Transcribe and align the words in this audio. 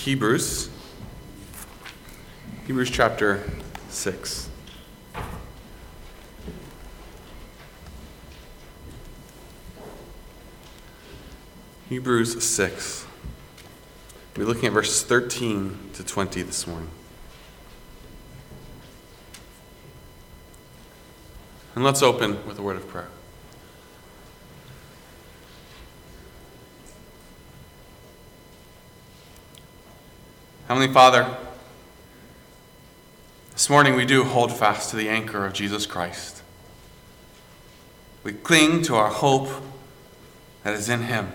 Hebrews. 0.00 0.70
Hebrews 2.66 2.88
chapter 2.88 3.46
6. 3.90 4.48
Hebrews 11.90 12.42
6. 12.42 13.06
We're 14.38 14.46
looking 14.46 14.68
at 14.68 14.72
verses 14.72 15.02
13 15.02 15.90
to 15.92 16.02
20 16.02 16.42
this 16.44 16.66
morning. 16.66 16.88
And 21.74 21.84
let's 21.84 22.02
open 22.02 22.46
with 22.46 22.58
a 22.58 22.62
word 22.62 22.76
of 22.76 22.88
prayer. 22.88 23.10
Heavenly 30.70 30.94
Father, 30.94 31.36
this 33.50 33.68
morning 33.68 33.96
we 33.96 34.06
do 34.06 34.22
hold 34.22 34.56
fast 34.56 34.90
to 34.90 34.96
the 34.96 35.08
anchor 35.08 35.44
of 35.44 35.52
Jesus 35.52 35.84
Christ. 35.84 36.44
We 38.22 38.34
cling 38.34 38.82
to 38.82 38.94
our 38.94 39.08
hope 39.08 39.48
that 40.62 40.74
is 40.74 40.88
in 40.88 41.02
Him. 41.02 41.32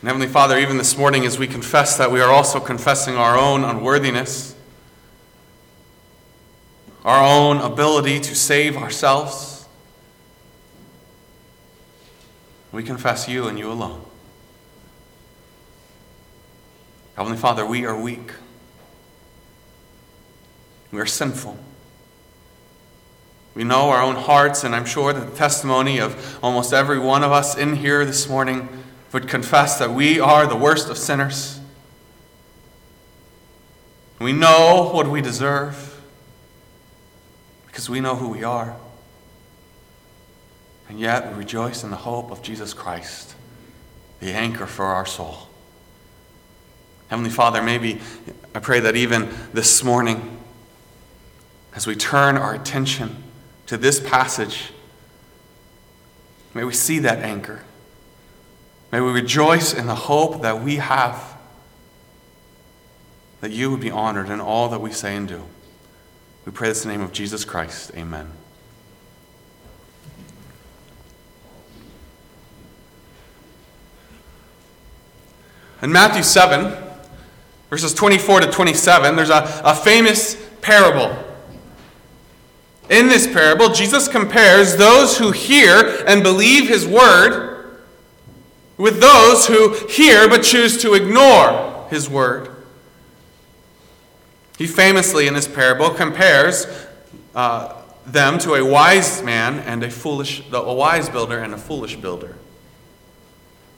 And 0.00 0.08
Heavenly 0.08 0.26
Father, 0.26 0.58
even 0.58 0.78
this 0.78 0.98
morning 0.98 1.24
as 1.24 1.38
we 1.38 1.46
confess 1.46 1.96
that, 1.96 2.10
we 2.10 2.20
are 2.20 2.32
also 2.32 2.58
confessing 2.58 3.14
our 3.14 3.38
own 3.38 3.62
unworthiness, 3.62 4.56
our 7.04 7.24
own 7.24 7.58
ability 7.58 8.18
to 8.18 8.34
save 8.34 8.76
ourselves. 8.76 9.68
We 12.72 12.82
confess 12.82 13.28
you 13.28 13.46
and 13.46 13.56
you 13.56 13.70
alone. 13.70 14.02
Heavenly 17.16 17.38
Father, 17.38 17.64
we 17.64 17.86
are 17.86 17.98
weak. 17.98 18.30
We 20.92 21.00
are 21.00 21.06
sinful. 21.06 21.56
We 23.54 23.64
know 23.64 23.88
our 23.88 24.02
own 24.02 24.16
hearts, 24.16 24.64
and 24.64 24.74
I'm 24.74 24.84
sure 24.84 25.14
that 25.14 25.30
the 25.30 25.34
testimony 25.34 25.98
of 25.98 26.38
almost 26.44 26.74
every 26.74 26.98
one 26.98 27.24
of 27.24 27.32
us 27.32 27.56
in 27.56 27.76
here 27.76 28.04
this 28.04 28.28
morning 28.28 28.68
would 29.12 29.28
confess 29.28 29.78
that 29.78 29.92
we 29.92 30.20
are 30.20 30.46
the 30.46 30.56
worst 30.56 30.90
of 30.90 30.98
sinners. 30.98 31.58
We 34.18 34.34
know 34.34 34.90
what 34.92 35.08
we 35.08 35.22
deserve 35.22 36.02
because 37.66 37.88
we 37.88 38.00
know 38.00 38.16
who 38.16 38.28
we 38.28 38.44
are. 38.44 38.76
And 40.90 41.00
yet 41.00 41.32
we 41.32 41.38
rejoice 41.38 41.82
in 41.82 41.90
the 41.90 41.96
hope 41.96 42.30
of 42.30 42.42
Jesus 42.42 42.74
Christ, 42.74 43.34
the 44.20 44.32
anchor 44.32 44.66
for 44.66 44.84
our 44.84 45.06
soul. 45.06 45.48
Heavenly 47.08 47.30
Father, 47.30 47.62
maybe 47.62 48.00
I 48.54 48.58
pray 48.58 48.80
that 48.80 48.96
even 48.96 49.28
this 49.52 49.84
morning, 49.84 50.38
as 51.74 51.86
we 51.86 51.94
turn 51.94 52.36
our 52.36 52.54
attention 52.54 53.22
to 53.66 53.76
this 53.76 54.00
passage, 54.00 54.72
may 56.54 56.64
we 56.64 56.72
see 56.72 56.98
that 57.00 57.18
anchor. 57.18 57.62
May 58.90 59.00
we 59.00 59.12
rejoice 59.12 59.74
in 59.74 59.86
the 59.86 59.94
hope 59.94 60.42
that 60.42 60.62
we 60.62 60.76
have 60.76 61.36
that 63.40 63.52
you 63.52 63.70
would 63.70 63.80
be 63.80 63.90
honored 63.90 64.28
in 64.28 64.40
all 64.40 64.68
that 64.70 64.80
we 64.80 64.90
say 64.90 65.14
and 65.14 65.28
do. 65.28 65.44
We 66.44 66.52
pray 66.52 66.68
this 66.68 66.84
in 66.84 66.90
the 66.90 66.96
name 66.96 67.04
of 67.04 67.12
Jesus 67.12 67.44
Christ. 67.44 67.92
Amen. 67.94 68.30
In 75.82 75.92
Matthew 75.92 76.22
7, 76.22 76.85
verses 77.70 77.94
24 77.94 78.40
to 78.40 78.50
27, 78.50 79.16
there's 79.16 79.30
a, 79.30 79.62
a 79.64 79.74
famous 79.74 80.36
parable. 80.60 81.16
In 82.88 83.08
this 83.08 83.26
parable, 83.26 83.70
Jesus 83.70 84.06
compares 84.06 84.76
those 84.76 85.18
who 85.18 85.32
hear 85.32 86.04
and 86.06 86.22
believe 86.22 86.68
his 86.68 86.86
word 86.86 87.56
with 88.76 89.00
those 89.00 89.46
who 89.46 89.74
hear 89.88 90.28
but 90.28 90.42
choose 90.42 90.80
to 90.82 90.94
ignore 90.94 91.86
his 91.90 92.08
word. 92.08 92.50
He 94.58 94.66
famously, 94.66 95.26
in 95.26 95.34
this 95.34 95.48
parable, 95.48 95.90
compares 95.90 96.66
uh, 97.34 97.82
them 98.06 98.38
to 98.38 98.54
a 98.54 98.64
wise 98.64 99.22
man 99.22 99.58
and 99.60 99.82
a 99.82 99.90
foolish, 99.90 100.42
a 100.52 100.74
wise 100.74 101.08
builder 101.08 101.38
and 101.38 101.52
a 101.52 101.58
foolish 101.58 101.96
builder. 101.96 102.36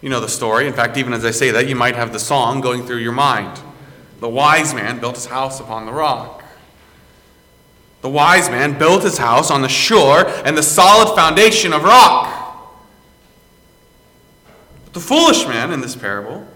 You 0.00 0.10
know 0.10 0.20
the 0.20 0.28
story. 0.28 0.66
In 0.66 0.72
fact, 0.72 0.96
even 0.96 1.12
as 1.12 1.24
I 1.24 1.32
say 1.32 1.50
that, 1.50 1.68
you 1.68 1.74
might 1.74 1.96
have 1.96 2.12
the 2.12 2.20
song 2.20 2.60
going 2.60 2.84
through 2.84 2.98
your 2.98 3.12
mind. 3.12 3.60
The 4.20 4.28
wise 4.28 4.74
man 4.74 5.00
built 5.00 5.14
his 5.14 5.26
house 5.26 5.60
upon 5.60 5.86
the 5.86 5.92
rock. 5.92 6.44
The 8.00 8.08
wise 8.08 8.48
man 8.48 8.78
built 8.78 9.02
his 9.02 9.18
house 9.18 9.50
on 9.50 9.62
the 9.62 9.68
shore 9.68 10.26
and 10.44 10.56
the 10.56 10.62
solid 10.62 11.14
foundation 11.14 11.72
of 11.72 11.82
rock. 11.82 12.34
But 14.84 14.94
the 14.94 15.00
foolish 15.00 15.46
man 15.46 15.72
in 15.72 15.80
this 15.80 15.96
parable, 15.96 16.46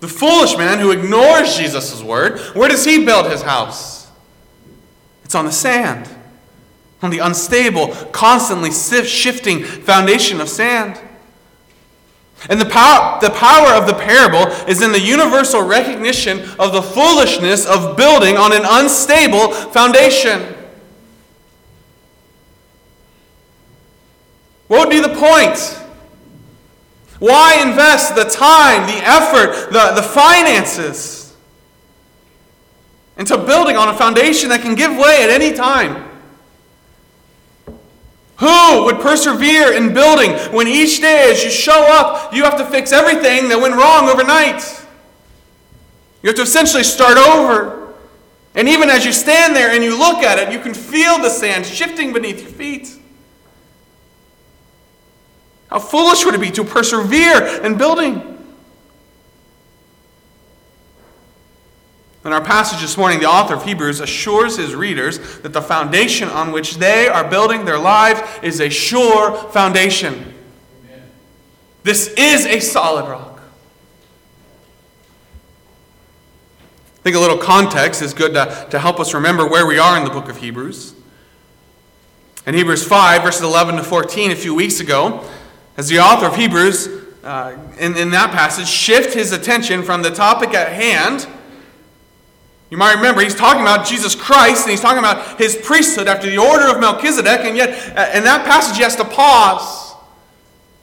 the 0.00 0.08
foolish 0.08 0.56
man 0.56 0.78
who 0.78 0.90
ignores 0.90 1.56
Jesus' 1.56 2.02
word, 2.02 2.40
where 2.54 2.68
does 2.68 2.84
he 2.84 3.04
build 3.04 3.30
his 3.30 3.42
house? 3.42 4.10
It's 5.24 5.34
on 5.34 5.44
the 5.44 5.52
sand, 5.52 6.08
on 7.02 7.10
the 7.10 7.18
unstable, 7.18 7.88
constantly 8.12 8.70
shifting 8.70 9.64
foundation 9.64 10.40
of 10.40 10.48
sand. 10.48 11.00
And 12.48 12.60
the 12.60 12.66
power, 12.66 13.20
the 13.20 13.30
power 13.30 13.74
of 13.74 13.86
the 13.86 13.92
parable 13.92 14.46
is 14.66 14.82
in 14.82 14.92
the 14.92 15.00
universal 15.00 15.62
recognition 15.62 16.40
of 16.58 16.72
the 16.72 16.80
foolishness 16.80 17.66
of 17.66 17.96
building 17.96 18.36
on 18.36 18.52
an 18.52 18.62
unstable 18.64 19.52
foundation. 19.52 20.56
What 24.68 24.88
would 24.88 24.90
be 24.90 25.00
the 25.00 25.14
point? 25.14 25.58
Why 27.18 27.60
invest 27.60 28.14
the 28.14 28.24
time, 28.24 28.86
the 28.86 29.06
effort, 29.06 29.72
the, 29.72 29.92
the 29.94 30.02
finances 30.02 31.36
into 33.18 33.36
building 33.36 33.76
on 33.76 33.88
a 33.88 33.94
foundation 33.94 34.48
that 34.48 34.62
can 34.62 34.74
give 34.74 34.92
way 34.92 35.22
at 35.22 35.28
any 35.28 35.52
time? 35.52 36.09
Who 38.40 38.84
would 38.84 39.00
persevere 39.00 39.74
in 39.74 39.92
building 39.92 40.32
when 40.54 40.66
each 40.66 41.00
day 41.00 41.30
as 41.30 41.44
you 41.44 41.50
show 41.50 41.86
up, 41.90 42.32
you 42.32 42.42
have 42.42 42.56
to 42.56 42.64
fix 42.64 42.90
everything 42.90 43.50
that 43.50 43.60
went 43.60 43.74
wrong 43.74 44.08
overnight? 44.08 44.62
You 46.22 46.28
have 46.28 46.36
to 46.36 46.42
essentially 46.42 46.82
start 46.82 47.18
over. 47.18 47.92
And 48.54 48.66
even 48.66 48.88
as 48.88 49.04
you 49.04 49.12
stand 49.12 49.54
there 49.54 49.70
and 49.70 49.84
you 49.84 49.96
look 49.96 50.22
at 50.22 50.38
it, 50.38 50.52
you 50.52 50.58
can 50.58 50.72
feel 50.72 51.18
the 51.18 51.28
sand 51.28 51.66
shifting 51.66 52.14
beneath 52.14 52.40
your 52.40 52.50
feet. 52.50 52.98
How 55.68 55.78
foolish 55.78 56.24
would 56.24 56.34
it 56.34 56.40
be 56.40 56.50
to 56.52 56.64
persevere 56.64 57.62
in 57.62 57.76
building? 57.76 58.29
In 62.22 62.34
our 62.34 62.44
passage 62.44 62.82
this 62.82 62.98
morning, 62.98 63.18
the 63.18 63.26
author 63.26 63.54
of 63.54 63.64
Hebrews 63.64 64.00
assures 64.00 64.58
his 64.58 64.74
readers 64.74 65.40
that 65.40 65.54
the 65.54 65.62
foundation 65.62 66.28
on 66.28 66.52
which 66.52 66.76
they 66.76 67.08
are 67.08 67.26
building 67.26 67.64
their 67.64 67.78
lives 67.78 68.20
is 68.42 68.60
a 68.60 68.68
sure 68.68 69.34
foundation. 69.50 70.34
Amen. 70.84 71.02
This 71.82 72.08
is 72.18 72.44
a 72.44 72.60
solid 72.60 73.08
rock. 73.08 73.40
I 76.98 77.02
think 77.02 77.16
a 77.16 77.20
little 77.20 77.38
context 77.38 78.02
is 78.02 78.12
good 78.12 78.34
to, 78.34 78.66
to 78.70 78.78
help 78.78 79.00
us 79.00 79.14
remember 79.14 79.48
where 79.48 79.66
we 79.66 79.78
are 79.78 79.96
in 79.96 80.04
the 80.04 80.10
book 80.10 80.28
of 80.28 80.36
Hebrews. 80.36 80.92
In 82.46 82.54
Hebrews 82.54 82.86
5, 82.86 83.22
verses 83.22 83.42
11 83.42 83.76
to 83.76 83.82
14, 83.82 84.30
a 84.30 84.36
few 84.36 84.54
weeks 84.54 84.80
ago, 84.80 85.24
as 85.78 85.88
the 85.88 86.00
author 86.00 86.26
of 86.26 86.36
Hebrews, 86.36 86.86
uh, 87.24 87.56
in, 87.78 87.96
in 87.96 88.10
that 88.10 88.32
passage, 88.32 88.68
shift 88.68 89.14
his 89.14 89.32
attention 89.32 89.82
from 89.82 90.02
the 90.02 90.10
topic 90.10 90.52
at 90.52 90.72
hand 90.72 91.26
you 92.70 92.76
might 92.76 92.94
remember 92.94 93.20
he's 93.20 93.34
talking 93.34 93.62
about 93.62 93.84
Jesus 93.84 94.14
Christ 94.14 94.62
and 94.62 94.70
he's 94.70 94.80
talking 94.80 95.00
about 95.00 95.38
his 95.38 95.56
priesthood 95.56 96.06
after 96.06 96.30
the 96.30 96.38
order 96.38 96.68
of 96.68 96.80
Melchizedek, 96.80 97.40
and 97.40 97.56
yet 97.56 97.70
uh, 97.96 98.16
in 98.16 98.24
that 98.24 98.46
passage 98.46 98.76
he 98.76 98.82
has 98.84 98.94
to 98.96 99.04
pause. 99.04 99.94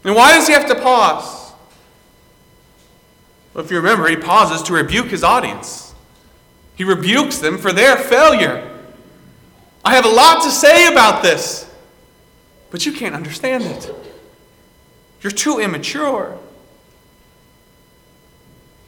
And 0.04 0.14
why 0.14 0.34
does 0.34 0.48
he 0.48 0.54
have 0.54 0.68
to 0.68 0.76
pause? 0.76 1.54
Well, 3.54 3.64
if 3.64 3.72
you 3.72 3.78
remember, 3.78 4.08
he 4.08 4.18
pauses 4.18 4.62
to 4.64 4.74
rebuke 4.74 5.08
his 5.08 5.24
audience. 5.24 5.96
He 6.76 6.84
rebukes 6.84 7.40
them 7.40 7.58
for 7.58 7.74
their 7.74 7.98
failure. 7.98 8.70
I 9.84 9.96
have 9.96 10.06
a 10.06 10.10
lot 10.10 10.44
to 10.44 10.52
say 10.52 10.88
about 10.88 11.24
this, 11.24 11.70
but 12.70 12.86
you 12.86 12.92
can't 12.92 13.16
understand 13.16 13.64
it. 13.64 13.90
You're 15.22 15.32
too 15.32 15.60
immature. 15.60 16.38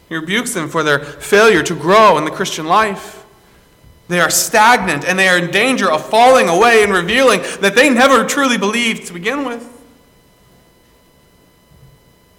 He 0.10 0.16
rebukes 0.16 0.54
them 0.54 0.68
for 0.68 0.84
their 0.84 1.00
failure 1.00 1.64
to 1.64 1.76
grow 1.76 2.18
in 2.18 2.26
the 2.26 2.32
Christian 2.32 2.66
life. 2.66 3.24
They 4.08 4.20
are 4.20 4.32
stagnant 4.32 5.06
and 5.06 5.20
they 5.20 5.28
are 5.28 5.38
in 5.38 5.52
danger 5.52 5.90
of 5.90 6.04
falling 6.10 6.50
away 6.50 6.84
and 6.84 6.92
revealing 6.92 7.42
that 7.62 7.76
they 7.76 7.92
never 7.92 8.26
truly 8.26 8.58
believed 8.58 9.06
to 9.08 9.14
begin 9.14 9.46
with. 9.46 9.76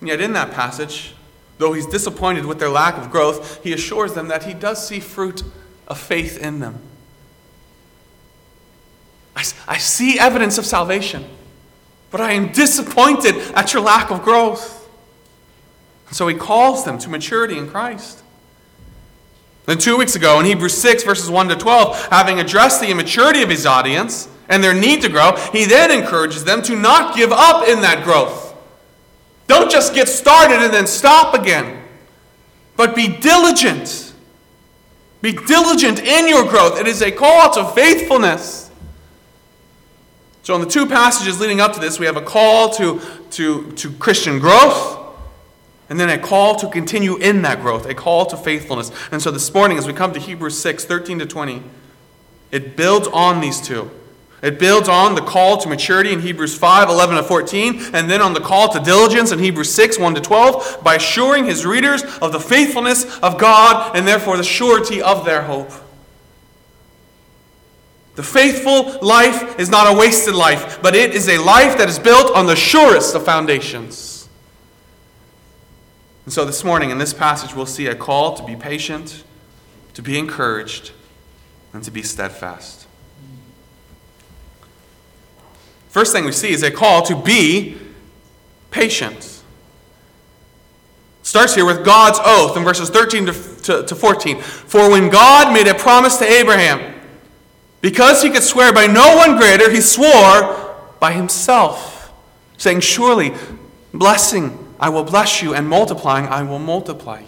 And 0.01 0.09
yet, 0.09 0.21
in 0.21 0.33
that 0.33 0.51
passage, 0.51 1.15
though 1.59 1.73
he's 1.73 1.87
disappointed 1.87 2.45
with 2.45 2.59
their 2.59 2.71
lack 2.71 2.97
of 2.97 3.11
growth, 3.11 3.63
he 3.63 3.73
assures 3.73 4.15
them 4.15 4.29
that 4.29 4.45
he 4.45 4.55
does 4.55 4.87
see 4.87 4.99
fruit 4.99 5.45
of 5.87 5.99
faith 5.99 6.39
in 6.39 6.59
them. 6.59 6.81
I, 9.37 9.45
I 9.69 9.79
see 9.79 10.19
evidence 10.19 10.59
of 10.59 10.67
salvation, 10.67 11.25
but 12.11 12.21
I 12.21 12.33
am 12.33 12.51
disappointed 12.51 13.37
at 13.55 13.73
your 13.73 13.83
lack 13.83 14.11
of 14.11 14.23
growth. 14.23 14.80
And 16.11 16.17
so 16.17 16.27
he 16.27 16.35
calls 16.35 16.85
them 16.85 16.99
to 16.99 17.09
maturity 17.09 17.57
in 17.57 17.69
Christ. 17.69 18.25
Then, 19.67 19.79
two 19.79 19.97
weeks 19.97 20.17
ago, 20.17 20.41
in 20.41 20.47
Hebrews 20.47 20.77
6, 20.77 21.05
verses 21.05 21.31
1 21.31 21.49
to 21.51 21.57
12, 21.57 22.09
having 22.09 22.41
addressed 22.41 22.81
the 22.81 22.91
immaturity 22.91 23.43
of 23.43 23.49
his 23.49 23.65
audience 23.65 24.29
and 24.49 24.65
their 24.65 24.75
need 24.75 25.03
to 25.03 25.09
grow, 25.09 25.37
he 25.53 25.67
then 25.67 25.93
encourages 25.93 26.43
them 26.43 26.63
to 26.63 26.75
not 26.75 27.15
give 27.15 27.31
up 27.31 27.69
in 27.69 27.81
that 27.83 28.03
growth. 28.03 28.57
Don't 29.47 29.71
just 29.71 29.95
get 29.95 30.09
started 30.09 30.57
and 30.57 30.75
then 30.75 30.89
stop 30.89 31.35
again, 31.35 31.81
but 32.77 32.97
be 32.97 33.07
diligent. 33.07 34.13
Be 35.23 35.33
diligent 35.33 36.01
in 36.01 36.27
your 36.27 36.45
growth. 36.49 36.81
It 36.81 36.89
is 36.89 37.03
a 37.03 37.13
call 37.13 37.53
to 37.53 37.69
faithfulness. 37.73 38.73
So, 40.43 40.57
in 40.57 40.63
the 40.63 40.67
two 40.67 40.87
passages 40.87 41.39
leading 41.39 41.61
up 41.61 41.75
to 41.75 41.81
this, 41.81 42.01
we 42.01 42.07
have 42.07 42.17
a 42.17 42.23
call 42.23 42.71
to, 42.71 43.01
to, 43.31 43.71
to 43.71 43.93
Christian 43.93 44.41
growth 44.41 45.00
and 45.91 45.99
then 45.99 46.09
a 46.09 46.17
call 46.17 46.55
to 46.55 46.69
continue 46.69 47.17
in 47.17 47.43
that 47.43 47.61
growth, 47.61 47.85
a 47.85 47.95
call 47.95 48.25
to 48.27 48.37
faithfulness. 48.37 48.93
And 49.11 49.21
so 49.21 49.33
this 49.33 49.53
morning, 49.53 49.77
as 49.77 49.89
we 49.89 49.93
come 49.93 50.13
to 50.13 50.21
Hebrews 50.21 50.57
6 50.59 50.85
13 50.85 51.19
to 51.19 51.27
20, 51.27 51.63
it 52.53 52.77
builds 52.77 53.09
on 53.09 53.41
these 53.41 53.61
two. 53.61 53.91
It 54.41 54.59
builds 54.59 54.89
on 54.89 55.17
the 55.17 55.21
call 55.21 55.59
to 55.59 55.69
maturity 55.69 56.13
in 56.13 56.21
Hebrews 56.21 56.57
5 56.57 56.89
11 56.89 57.17
to 57.17 57.23
14, 57.25 57.81
and 57.93 58.09
then 58.09 58.23
on 58.23 58.33
the 58.33 58.41
call 58.41 58.69
to 58.73 58.81
diligence 58.81 59.33
in 59.33 59.41
Hebrews 59.41 59.75
6 59.75 59.99
1 59.99 60.15
to 60.15 60.21
12 60.21 60.83
by 60.83 60.95
assuring 60.95 61.45
his 61.45 61.67
readers 61.67 62.03
of 62.23 62.33
the 62.33 62.41
faithfulness 62.41 63.19
of 63.19 63.37
God 63.37 63.97
and 63.97 64.07
therefore 64.07 64.37
the 64.37 64.45
surety 64.45 65.03
of 65.03 65.25
their 65.25 65.43
hope. 65.43 65.71
The 68.15 68.23
faithful 68.23 68.99
life 69.07 69.59
is 69.59 69.71
not 69.71 69.93
a 69.93 69.99
wasted 69.99 70.35
life, 70.35 70.81
but 70.83 70.95
it 70.95 71.15
is 71.15 71.29
a 71.29 71.39
life 71.39 71.79
that 71.79 71.89
is 71.89 71.99
built 71.99 72.35
on 72.35 72.47
the 72.47 72.57
surest 72.57 73.15
of 73.15 73.25
foundations. 73.25 74.20
And 76.31 76.35
so 76.37 76.45
this 76.45 76.63
morning 76.63 76.91
in 76.91 76.99
this 76.99 77.13
passage, 77.13 77.57
we'll 77.57 77.67
see 77.67 77.89
a 77.89 77.95
call 77.97 78.35
to 78.35 78.45
be 78.45 78.55
patient, 78.55 79.25
to 79.95 80.01
be 80.01 80.17
encouraged, 80.17 80.93
and 81.73 81.83
to 81.83 81.91
be 81.91 82.05
steadfast. 82.05 82.87
First 85.89 86.13
thing 86.13 86.25
we 86.25 86.31
see 86.31 86.53
is 86.53 86.63
a 86.63 86.71
call 86.71 87.03
to 87.03 87.21
be 87.21 87.79
patient. 88.71 89.43
Starts 91.25 91.57
here 91.57 91.65
with 91.65 91.85
God's 91.85 92.21
oath 92.23 92.57
in 92.57 92.63
verses 92.63 92.91
13 92.91 93.27
to, 93.27 93.33
to, 93.63 93.87
to 93.87 93.95
14. 93.97 94.41
For 94.41 94.89
when 94.89 95.11
God 95.11 95.53
made 95.53 95.67
a 95.67 95.75
promise 95.75 96.17
to 96.19 96.25
Abraham, 96.25 96.95
because 97.81 98.23
he 98.23 98.31
could 98.31 98.45
swear 98.45 98.73
by 98.73 98.87
no 98.87 99.17
one 99.17 99.37
greater, 99.37 99.69
he 99.69 99.81
swore 99.81 100.77
by 101.01 101.11
himself, 101.11 102.13
saying, 102.57 102.83
Surely 102.83 103.35
blessing 103.93 104.60
I 104.81 104.89
will 104.89 105.05
bless 105.05 105.43
you, 105.43 105.55
and 105.55 105.69
multiplying, 105.69 106.27
I 106.27 106.43
will 106.43 106.59
multiply 106.59 107.21
you. 107.21 107.27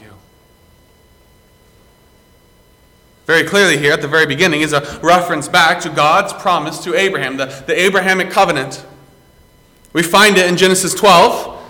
Very 3.27 3.45
clearly, 3.45 3.77
here 3.77 3.93
at 3.93 4.01
the 4.01 4.09
very 4.09 4.27
beginning, 4.27 4.63
is 4.63 4.73
a 4.73 4.99
reference 5.03 5.49
back 5.49 5.79
to 5.83 5.91
God's 5.91 6.33
promise 6.33 6.83
to 6.85 6.95
Abraham, 6.95 7.37
the, 7.37 7.47
the 7.67 7.79
Abrahamic 7.79 8.31
covenant. 8.31 8.85
We 9.93 10.03
find 10.03 10.39
it 10.39 10.49
in 10.49 10.57
Genesis 10.57 10.95
12. 10.95 11.61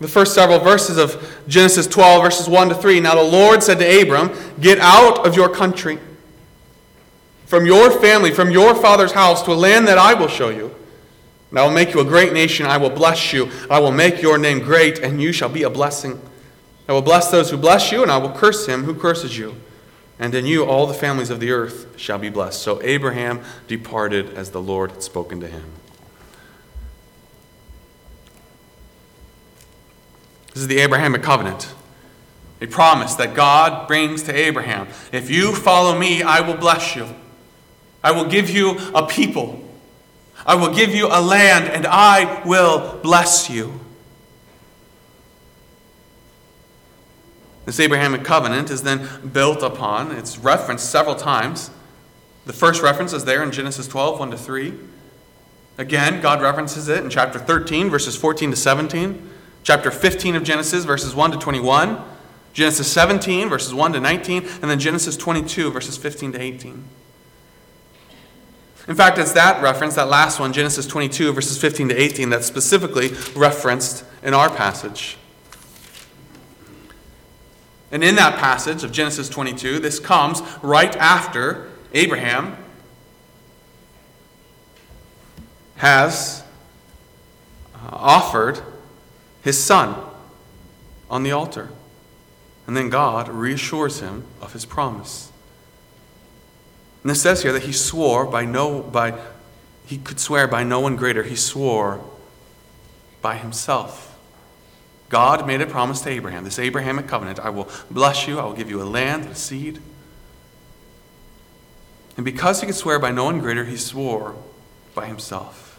The 0.00 0.08
first 0.08 0.34
several 0.34 0.58
verses 0.58 0.98
of 0.98 1.42
Genesis 1.48 1.86
12, 1.86 2.22
verses 2.22 2.48
1 2.48 2.68
to 2.68 2.74
3. 2.74 3.00
Now 3.00 3.14
the 3.14 3.22
Lord 3.22 3.62
said 3.62 3.78
to 3.78 4.02
Abram, 4.02 4.30
Get 4.60 4.78
out 4.78 5.26
of 5.26 5.34
your 5.34 5.48
country, 5.48 5.98
from 7.46 7.64
your 7.64 7.90
family, 8.00 8.30
from 8.30 8.50
your 8.50 8.74
father's 8.74 9.12
house, 9.12 9.42
to 9.44 9.52
a 9.52 9.54
land 9.54 9.88
that 9.88 9.96
I 9.96 10.12
will 10.12 10.28
show 10.28 10.50
you. 10.50 10.74
And 11.50 11.58
I 11.58 11.64
will 11.64 11.72
make 11.72 11.94
you 11.94 12.00
a 12.00 12.04
great 12.04 12.32
nation. 12.32 12.66
I 12.66 12.76
will 12.76 12.90
bless 12.90 13.32
you. 13.32 13.50
I 13.70 13.78
will 13.78 13.92
make 13.92 14.20
your 14.20 14.38
name 14.38 14.60
great, 14.60 14.98
and 14.98 15.22
you 15.22 15.32
shall 15.32 15.48
be 15.48 15.62
a 15.62 15.70
blessing. 15.70 16.20
I 16.88 16.92
will 16.92 17.02
bless 17.02 17.30
those 17.30 17.50
who 17.50 17.56
bless 17.56 17.92
you, 17.92 18.02
and 18.02 18.10
I 18.10 18.18
will 18.18 18.32
curse 18.32 18.66
him 18.66 18.84
who 18.84 18.94
curses 18.94 19.38
you. 19.38 19.56
And 20.18 20.34
in 20.34 20.46
you 20.46 20.64
all 20.64 20.86
the 20.86 20.94
families 20.94 21.30
of 21.30 21.40
the 21.40 21.50
earth 21.50 21.98
shall 21.98 22.18
be 22.18 22.30
blessed. 22.30 22.62
So 22.62 22.80
Abraham 22.82 23.42
departed 23.66 24.34
as 24.34 24.50
the 24.50 24.60
Lord 24.60 24.92
had 24.92 25.02
spoken 25.02 25.40
to 25.40 25.48
him. 25.48 25.64
This 30.52 30.62
is 30.62 30.68
the 30.68 30.78
Abrahamic 30.78 31.22
covenant. 31.22 31.72
A 32.60 32.66
promise 32.66 33.16
that 33.16 33.34
God 33.34 33.88
brings 33.88 34.22
to 34.24 34.34
Abraham. 34.34 34.86
If 35.10 35.28
you 35.28 35.52
follow 35.52 35.98
me, 35.98 36.22
I 36.22 36.40
will 36.40 36.56
bless 36.56 36.94
you. 36.94 37.08
I 38.04 38.12
will 38.12 38.26
give 38.26 38.48
you 38.48 38.78
a 38.94 39.04
people. 39.04 39.63
I 40.46 40.54
will 40.54 40.74
give 40.74 40.94
you 40.94 41.06
a 41.06 41.20
land 41.20 41.68
and 41.68 41.86
I 41.86 42.42
will 42.44 42.98
bless 43.02 43.48
you. 43.48 43.80
This 47.64 47.80
Abrahamic 47.80 48.24
covenant 48.24 48.70
is 48.70 48.82
then 48.82 49.08
built 49.32 49.62
upon, 49.62 50.12
it's 50.12 50.38
referenced 50.38 50.90
several 50.90 51.14
times. 51.14 51.70
The 52.44 52.52
first 52.52 52.82
reference 52.82 53.14
is 53.14 53.24
there 53.24 53.42
in 53.42 53.52
Genesis 53.52 53.88
12, 53.88 54.20
1 54.20 54.30
to 54.32 54.36
3. 54.36 54.74
Again, 55.78 56.20
God 56.20 56.42
references 56.42 56.88
it 56.88 57.02
in 57.02 57.08
chapter 57.08 57.38
13, 57.38 57.88
verses 57.88 58.16
14 58.16 58.50
to 58.50 58.56
17. 58.56 59.30
Chapter 59.62 59.90
15 59.90 60.36
of 60.36 60.44
Genesis, 60.44 60.84
verses 60.84 61.14
1 61.14 61.32
to 61.32 61.38
21. 61.38 62.02
Genesis 62.52 62.92
17, 62.92 63.48
verses 63.48 63.72
1 63.72 63.94
to 63.94 64.00
19. 64.00 64.44
And 64.60 64.70
then 64.70 64.78
Genesis 64.78 65.16
22, 65.16 65.70
verses 65.70 65.96
15 65.96 66.32
to 66.32 66.40
18. 66.40 66.84
In 68.86 68.94
fact, 68.94 69.18
it's 69.18 69.32
that 69.32 69.62
reference, 69.62 69.94
that 69.94 70.08
last 70.08 70.38
one, 70.38 70.52
Genesis 70.52 70.86
22, 70.86 71.32
verses 71.32 71.58
15 71.58 71.88
to 71.88 71.94
18, 71.94 72.30
that's 72.30 72.46
specifically 72.46 73.12
referenced 73.34 74.04
in 74.22 74.34
our 74.34 74.50
passage. 74.50 75.16
And 77.90 78.04
in 78.04 78.16
that 78.16 78.38
passage 78.38 78.84
of 78.84 78.92
Genesis 78.92 79.28
22, 79.28 79.78
this 79.78 79.98
comes 79.98 80.42
right 80.62 80.94
after 80.96 81.70
Abraham 81.92 82.56
has 85.76 86.42
uh, 87.74 87.88
offered 87.92 88.60
his 89.42 89.62
son 89.62 89.94
on 91.08 91.22
the 91.22 91.32
altar. 91.32 91.70
And 92.66 92.76
then 92.76 92.88
God 92.90 93.28
reassures 93.28 94.00
him 94.00 94.24
of 94.40 94.52
his 94.52 94.64
promise. 94.64 95.30
And 97.04 97.12
it 97.12 97.16
says 97.16 97.42
here 97.42 97.52
that 97.52 97.62
he 97.62 97.72
swore 97.72 98.24
by 98.24 98.46
no, 98.46 98.80
by, 98.80 99.16
he 99.86 99.98
could 99.98 100.18
swear 100.18 100.48
by 100.48 100.64
no 100.64 100.80
one 100.80 100.96
greater. 100.96 101.22
He 101.22 101.36
swore 101.36 102.02
by 103.20 103.36
himself. 103.36 104.18
God 105.10 105.46
made 105.46 105.60
a 105.60 105.66
promise 105.66 106.00
to 106.00 106.10
Abraham, 106.10 106.44
this 106.44 106.58
Abrahamic 106.58 107.06
covenant 107.06 107.38
I 107.38 107.50
will 107.50 107.68
bless 107.90 108.26
you, 108.26 108.38
I 108.38 108.44
will 108.44 108.54
give 108.54 108.70
you 108.70 108.82
a 108.82 108.84
land, 108.84 109.26
a 109.26 109.34
seed. 109.34 109.80
And 112.16 112.24
because 112.24 112.60
he 112.60 112.66
could 112.66 112.74
swear 112.74 112.98
by 112.98 113.10
no 113.10 113.24
one 113.24 113.38
greater, 113.38 113.64
he 113.64 113.76
swore 113.76 114.34
by 114.94 115.06
himself. 115.06 115.78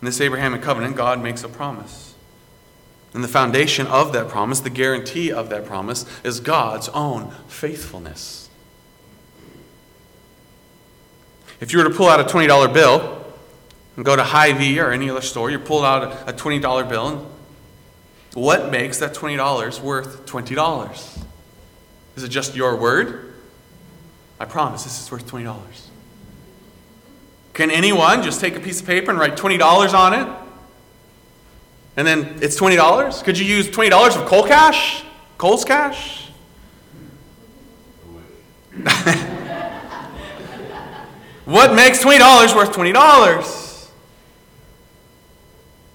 In 0.00 0.06
this 0.06 0.20
Abrahamic 0.20 0.62
covenant, 0.62 0.96
God 0.96 1.22
makes 1.22 1.44
a 1.44 1.48
promise. 1.48 2.14
And 3.12 3.22
the 3.22 3.28
foundation 3.28 3.86
of 3.86 4.12
that 4.14 4.28
promise, 4.28 4.60
the 4.60 4.70
guarantee 4.70 5.30
of 5.30 5.50
that 5.50 5.66
promise, 5.66 6.06
is 6.24 6.40
God's 6.40 6.88
own 6.88 7.30
faithfulness. 7.46 8.43
If 11.60 11.72
you 11.72 11.78
were 11.78 11.84
to 11.84 11.94
pull 11.94 12.08
out 12.08 12.20
a 12.20 12.24
$20 12.24 12.72
bill 12.72 13.24
and 13.96 14.04
go 14.04 14.16
to 14.16 14.24
Hy-Vee 14.24 14.80
or 14.80 14.90
any 14.90 15.08
other 15.08 15.20
store, 15.20 15.50
you 15.50 15.58
pull 15.58 15.84
out 15.84 16.28
a 16.28 16.32
$20 16.32 16.88
bill, 16.88 17.08
and 17.08 17.26
what 18.34 18.70
makes 18.70 18.98
that 18.98 19.14
$20 19.14 19.80
worth 19.80 20.26
$20? 20.26 21.24
Is 22.16 22.22
it 22.22 22.28
just 22.28 22.56
your 22.56 22.76
word? 22.76 23.34
I 24.38 24.44
promise 24.44 24.84
this 24.84 25.00
is 25.00 25.10
worth 25.10 25.26
$20. 25.26 25.56
Can 27.54 27.70
anyone 27.70 28.22
just 28.22 28.40
take 28.40 28.56
a 28.56 28.60
piece 28.60 28.80
of 28.80 28.86
paper 28.86 29.10
and 29.10 29.20
write 29.20 29.36
$20 29.36 29.94
on 29.94 30.12
it? 30.12 30.28
And 31.96 32.04
then 32.06 32.38
it's 32.42 32.58
$20? 32.58 33.22
Could 33.22 33.38
you 33.38 33.44
use 33.46 33.68
$20 33.68 34.20
of 34.20 34.26
Kohl 34.26 34.42
cash? 34.42 35.04
Kohl's 35.38 35.64
cash? 35.64 36.28
What 41.44 41.74
makes 41.74 42.02
$20 42.02 42.56
worth 42.56 42.72
$20? 42.72 43.90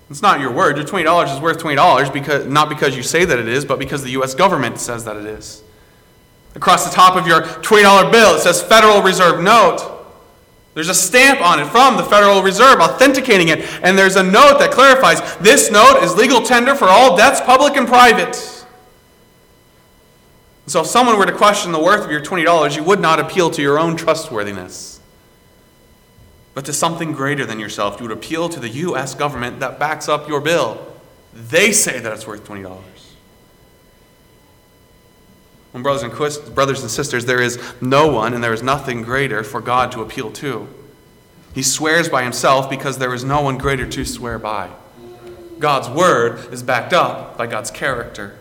It's 0.10 0.22
not 0.22 0.40
your 0.40 0.52
word. 0.52 0.78
Your 0.78 0.86
$20 0.86 1.36
is 1.36 1.42
worth 1.42 1.60
$20 1.60 2.12
because, 2.12 2.46
not 2.48 2.70
because 2.70 2.96
you 2.96 3.04
say 3.04 3.26
that 3.26 3.38
it 3.38 3.48
is, 3.48 3.66
but 3.66 3.80
because 3.80 4.04
the 4.04 4.12
U.S. 4.12 4.34
government 4.34 4.80
says 4.80 5.06
that 5.06 5.16
it 5.16 5.26
is. 5.26 5.64
Across 6.56 6.90
the 6.90 6.96
top 6.96 7.16
of 7.16 7.28
your 7.28 7.42
$20 7.42 8.12
bill, 8.12 8.36
it 8.36 8.42
says 8.42 8.62
Federal 8.62 9.02
Reserve 9.02 9.42
Note. 9.42 9.98
There's 10.74 10.90
a 10.90 10.96
stamp 10.96 11.42
on 11.42 11.60
it 11.60 11.66
from 11.68 11.98
the 11.98 12.04
Federal 12.04 12.42
Reserve 12.42 12.80
authenticating 12.80 13.50
it, 13.50 13.60
and 13.84 13.98
there's 13.98 14.16
a 14.16 14.24
note 14.24 14.60
that 14.60 14.72
clarifies 14.72 15.36
this 15.38 15.72
note 15.72 16.02
is 16.04 16.16
legal 16.16 16.42
tender 16.42 16.76
for 16.76 16.86
all 16.86 17.18
debts, 17.18 17.42
public 17.42 17.76
and 17.76 17.88
private. 17.88 18.36
So 20.68 20.82
if 20.82 20.88
someone 20.88 21.18
were 21.18 21.26
to 21.26 21.34
question 21.34 21.72
the 21.72 21.82
worth 21.82 22.06
of 22.06 22.12
your 22.12 22.22
$20, 22.22 22.76
you 22.76 22.84
would 22.84 23.00
not 23.00 23.20
appeal 23.20 23.50
to 23.52 23.62
your 23.62 23.80
own 23.80 23.96
trustworthiness, 23.96 24.99
but 26.54 26.66
to 26.66 26.74
something 26.74 27.12
greater 27.12 27.46
than 27.46 27.60
yourself. 27.60 28.00
You 28.00 28.08
would 28.08 28.18
appeal 28.18 28.50
to 28.50 28.60
the 28.60 28.70
U.S. 28.70 29.16
government 29.16 29.60
that 29.60 29.80
backs 29.80 30.10
up 30.10 30.28
your 30.28 30.42
bill. 30.42 30.86
They 31.34 31.72
say 31.72 32.00
that 32.00 32.12
it's 32.12 32.28
worth 32.28 32.44
$20. 32.46 32.64
Well, 35.74 35.84
brothers 35.84 36.04
and, 36.04 36.56
brothers 36.56 36.82
and 36.82 36.90
sisters, 36.90 37.26
there 37.26 37.42
is 37.42 37.60
no 37.80 38.08
one 38.12 38.34
and 38.34 38.44
there 38.44 38.54
is 38.54 38.64
nothing 38.64 39.04
greater 39.04 39.44
for 39.44 39.62
God 39.62 39.92
to 39.92 40.02
appeal 40.02 40.32
to. 40.34 40.68
He 41.54 41.64
swears 41.64 42.10
by 42.10 42.24
himself 42.24 42.70
because 42.70 42.98
there 42.98 43.14
is 43.14 43.24
no 43.24 43.42
one 43.42 43.58
greater 43.58 43.88
to 43.88 44.06
swear 44.06 44.40
by. 44.40 44.70
God's 45.60 45.90
word 45.90 46.54
is 46.54 46.64
backed 46.64 46.94
up 46.94 47.38
by 47.38 47.48
God's 47.48 47.70
character. 47.70 48.38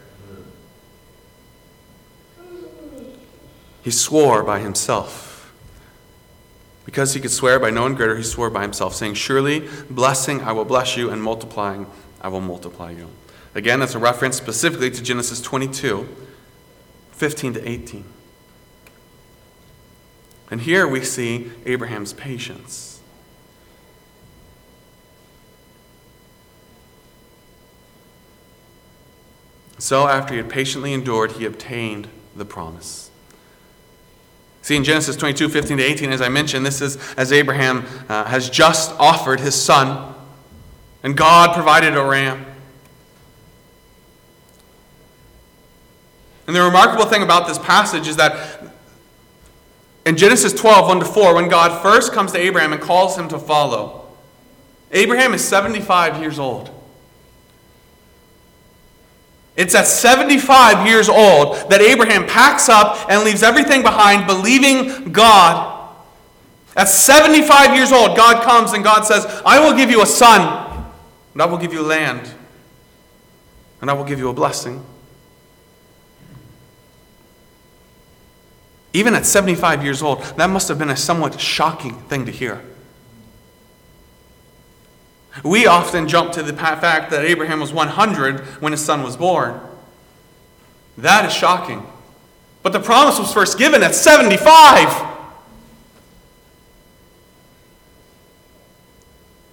He 3.82 3.90
swore 3.90 4.42
by 4.42 4.60
himself. 4.60 5.27
Because 6.88 7.12
he 7.12 7.20
could 7.20 7.30
swear 7.30 7.60
by 7.60 7.68
no 7.68 7.82
one 7.82 7.94
greater, 7.94 8.16
he 8.16 8.22
swore 8.22 8.48
by 8.48 8.62
himself, 8.62 8.94
saying, 8.94 9.12
Surely, 9.12 9.68
blessing 9.90 10.40
I 10.40 10.52
will 10.52 10.64
bless 10.64 10.96
you, 10.96 11.10
and 11.10 11.22
multiplying 11.22 11.86
I 12.22 12.28
will 12.28 12.40
multiply 12.40 12.92
you. 12.92 13.10
Again, 13.54 13.80
that's 13.80 13.94
a 13.94 13.98
reference 13.98 14.38
specifically 14.38 14.90
to 14.92 15.02
Genesis 15.02 15.42
22 15.42 16.08
15 17.10 17.52
to 17.52 17.68
18. 17.68 18.04
And 20.50 20.62
here 20.62 20.88
we 20.88 21.04
see 21.04 21.50
Abraham's 21.66 22.14
patience. 22.14 23.02
So, 29.76 30.08
after 30.08 30.32
he 30.32 30.38
had 30.38 30.48
patiently 30.48 30.94
endured, 30.94 31.32
he 31.32 31.44
obtained 31.44 32.08
the 32.34 32.46
promise. 32.46 33.07
See, 34.68 34.76
in 34.76 34.84
Genesis 34.84 35.16
22 35.16 35.48
15 35.48 35.78
to 35.78 35.82
18, 35.82 36.12
as 36.12 36.20
I 36.20 36.28
mentioned, 36.28 36.66
this 36.66 36.82
is 36.82 36.98
as 37.14 37.32
Abraham 37.32 37.86
uh, 38.06 38.26
has 38.26 38.50
just 38.50 38.92
offered 38.98 39.40
his 39.40 39.54
son, 39.54 40.14
and 41.02 41.16
God 41.16 41.54
provided 41.54 41.96
a 41.96 42.04
ram. 42.04 42.44
And 46.46 46.54
the 46.54 46.60
remarkable 46.60 47.06
thing 47.06 47.22
about 47.22 47.48
this 47.48 47.58
passage 47.58 48.08
is 48.08 48.16
that 48.16 48.74
in 50.04 50.18
Genesis 50.18 50.52
12, 50.52 50.86
1 50.86 51.00
to 51.00 51.06
4, 51.06 51.34
when 51.34 51.48
God 51.48 51.80
first 51.80 52.12
comes 52.12 52.32
to 52.32 52.38
Abraham 52.38 52.74
and 52.74 52.82
calls 52.82 53.16
him 53.16 53.26
to 53.28 53.38
follow, 53.38 54.06
Abraham 54.92 55.32
is 55.32 55.42
75 55.42 56.20
years 56.20 56.38
old. 56.38 56.68
It's 59.58 59.74
at 59.74 59.88
75 59.88 60.86
years 60.86 61.08
old 61.08 61.56
that 61.68 61.80
Abraham 61.80 62.26
packs 62.26 62.68
up 62.68 63.10
and 63.10 63.24
leaves 63.24 63.42
everything 63.42 63.82
behind, 63.82 64.24
believing 64.24 65.10
God. 65.10 65.74
At 66.76 66.88
75 66.88 67.74
years 67.74 67.90
old, 67.90 68.16
God 68.16 68.44
comes 68.44 68.72
and 68.72 68.84
God 68.84 69.02
says, 69.02 69.26
I 69.44 69.58
will 69.58 69.76
give 69.76 69.90
you 69.90 70.00
a 70.00 70.06
son, 70.06 70.84
and 71.32 71.42
I 71.42 71.46
will 71.46 71.58
give 71.58 71.72
you 71.72 71.82
land, 71.82 72.32
and 73.80 73.90
I 73.90 73.94
will 73.94 74.04
give 74.04 74.20
you 74.20 74.28
a 74.28 74.32
blessing. 74.32 74.86
Even 78.92 79.16
at 79.16 79.26
75 79.26 79.82
years 79.82 80.02
old, 80.02 80.22
that 80.36 80.48
must 80.50 80.68
have 80.68 80.78
been 80.78 80.90
a 80.90 80.96
somewhat 80.96 81.40
shocking 81.40 81.94
thing 82.02 82.26
to 82.26 82.32
hear. 82.32 82.62
We 85.44 85.66
often 85.66 86.08
jump 86.08 86.32
to 86.32 86.42
the 86.42 86.52
fact 86.52 87.10
that 87.10 87.24
Abraham 87.24 87.60
was 87.60 87.72
100 87.72 88.40
when 88.60 88.72
his 88.72 88.84
son 88.84 89.02
was 89.02 89.16
born. 89.16 89.60
That 90.96 91.24
is 91.24 91.32
shocking. 91.32 91.86
But 92.62 92.72
the 92.72 92.80
promise 92.80 93.18
was 93.18 93.32
first 93.32 93.58
given 93.58 93.82
at 93.82 93.94
75. 93.94 95.16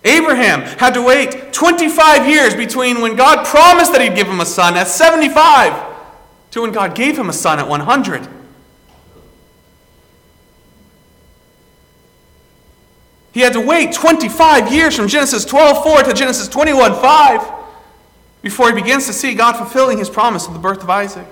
Abraham 0.04 0.62
had 0.62 0.94
to 0.94 1.01
wait 1.01 1.51
25 1.51 2.27
years 2.27 2.56
between 2.56 3.01
when 3.01 3.15
God 3.15 3.46
promised 3.46 3.92
that 3.92 4.01
he'd 4.01 4.15
give 4.15 4.27
him 4.27 4.39
a 4.39 4.46
son 4.46 4.75
at 4.75 4.88
75 4.88 5.96
to 6.51 6.62
when 6.62 6.72
God 6.72 6.96
gave 6.96 7.18
him 7.18 7.30
a 7.30 7.34
son 7.34 7.60
at 7.60 7.68
100. 7.68 8.27
He 13.36 13.42
had 13.42 13.51
to 13.51 13.60
wait 13.60 13.92
25 13.92 14.72
years 14.72 14.96
from 14.96 15.10
Genesis 15.10 15.44
12:4 15.44 16.04
to 16.04 16.13
Genesis 16.13 16.48
21:5 16.48 17.44
before 18.42 18.70
he 18.70 18.74
begins 18.74 19.08
to 19.08 19.13
see 19.13 19.34
God 19.34 19.58
fulfilling 19.58 19.98
his 19.98 20.10
promise 20.10 20.48
of 20.48 20.54
the 20.54 20.60
birth 20.60 20.82
of 20.82 20.89
Isaac. 20.89 21.27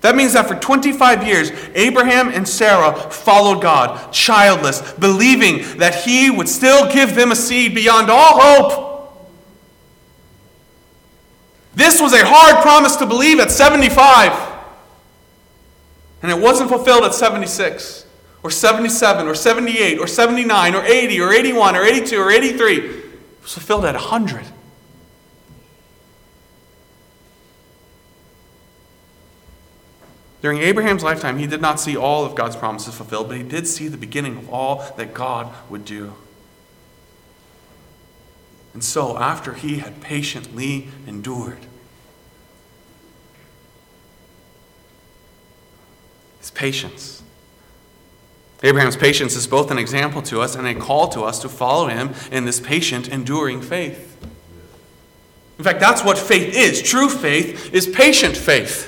That 0.00 0.16
means 0.16 0.32
that 0.32 0.48
for 0.48 0.54
25 0.54 1.26
years, 1.26 1.52
Abraham 1.74 2.30
and 2.30 2.48
Sarah 2.48 2.94
followed 3.10 3.60
God, 3.60 4.14
childless, 4.14 4.80
believing 4.92 5.76
that 5.76 6.06
he 6.06 6.30
would 6.30 6.48
still 6.48 6.90
give 6.90 7.14
them 7.14 7.32
a 7.32 7.36
seed 7.36 7.74
beyond 7.74 8.10
all 8.10 8.40
hope. 8.40 9.28
This 11.74 12.00
was 12.00 12.14
a 12.14 12.24
hard 12.24 12.62
promise 12.62 12.96
to 12.96 13.04
believe 13.04 13.40
at 13.40 13.50
75, 13.50 14.32
and 16.22 16.32
it 16.32 16.38
wasn't 16.38 16.70
fulfilled 16.70 17.04
at 17.04 17.14
76 17.14 18.06
or 18.42 18.50
77 18.50 19.26
or 19.26 19.34
78 19.34 19.98
or 19.98 20.06
79 20.06 20.74
or 20.74 20.84
80 20.84 21.20
or 21.20 21.32
81 21.32 21.76
or 21.76 21.84
82 21.84 22.16
or 22.18 22.30
83. 22.30 22.76
It 22.76 23.42
was 23.42 23.52
fulfilled 23.52 23.84
at 23.84 23.94
100. 23.94 24.46
During 30.42 30.58
Abraham's 30.58 31.04
lifetime, 31.04 31.38
he 31.38 31.46
did 31.46 31.60
not 31.60 31.78
see 31.78 31.96
all 31.96 32.24
of 32.24 32.34
God's 32.34 32.56
promises 32.56 32.94
fulfilled, 32.94 33.28
but 33.28 33.36
he 33.36 33.42
did 33.42 33.66
see 33.66 33.88
the 33.88 33.98
beginning 33.98 34.38
of 34.38 34.48
all 34.48 34.94
that 34.96 35.12
God 35.12 35.52
would 35.68 35.84
do. 35.84 36.14
And 38.72 38.82
so, 38.82 39.18
after 39.18 39.52
he 39.52 39.78
had 39.78 40.00
patiently 40.00 40.88
endured, 41.06 41.66
his 46.38 46.50
patience 46.50 47.19
Abraham's 48.62 48.96
patience 48.96 49.36
is 49.36 49.46
both 49.46 49.70
an 49.70 49.78
example 49.78 50.20
to 50.22 50.40
us 50.40 50.54
and 50.54 50.66
a 50.66 50.74
call 50.74 51.08
to 51.08 51.22
us 51.22 51.38
to 51.40 51.48
follow 51.48 51.88
him 51.88 52.10
in 52.30 52.44
this 52.44 52.60
patient, 52.60 53.08
enduring 53.08 53.62
faith. 53.62 54.06
In 55.58 55.64
fact, 55.64 55.80
that's 55.80 56.04
what 56.04 56.18
faith 56.18 56.54
is. 56.54 56.82
True 56.82 57.08
faith 57.08 57.72
is 57.72 57.86
patient 57.86 58.36
faith. 58.36 58.86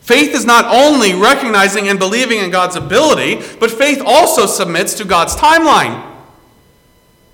Faith 0.00 0.34
is 0.34 0.44
not 0.44 0.64
only 0.66 1.14
recognizing 1.14 1.88
and 1.88 1.98
believing 1.98 2.38
in 2.38 2.50
God's 2.50 2.76
ability, 2.76 3.42
but 3.58 3.70
faith 3.70 4.00
also 4.04 4.46
submits 4.46 4.94
to 4.94 5.04
God's 5.04 5.34
timeline. 5.34 6.14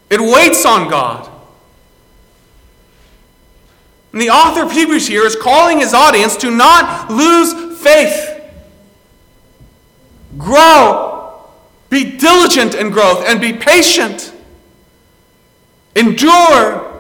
It 0.09 0.21
waits 0.21 0.65
on 0.65 0.89
God. 0.89 1.29
And 4.13 4.21
the 4.21 4.31
author 4.31 4.63
of 4.63 4.73
Hebrews 4.73 5.07
here 5.07 5.27
is 5.27 5.37
calling 5.37 5.81
his 5.81 5.95
audience 5.95 6.37
to 6.39 6.51
not 6.51 7.11
lose 7.11 7.81
faith. 7.83 8.32
Grow. 10.39 11.45
Be 11.91 12.17
diligent 12.17 12.75
in 12.75 12.91
growth 12.91 13.25
and 13.27 13.41
be 13.41 13.53
patient. 13.53 14.33
Endure. 15.95 16.91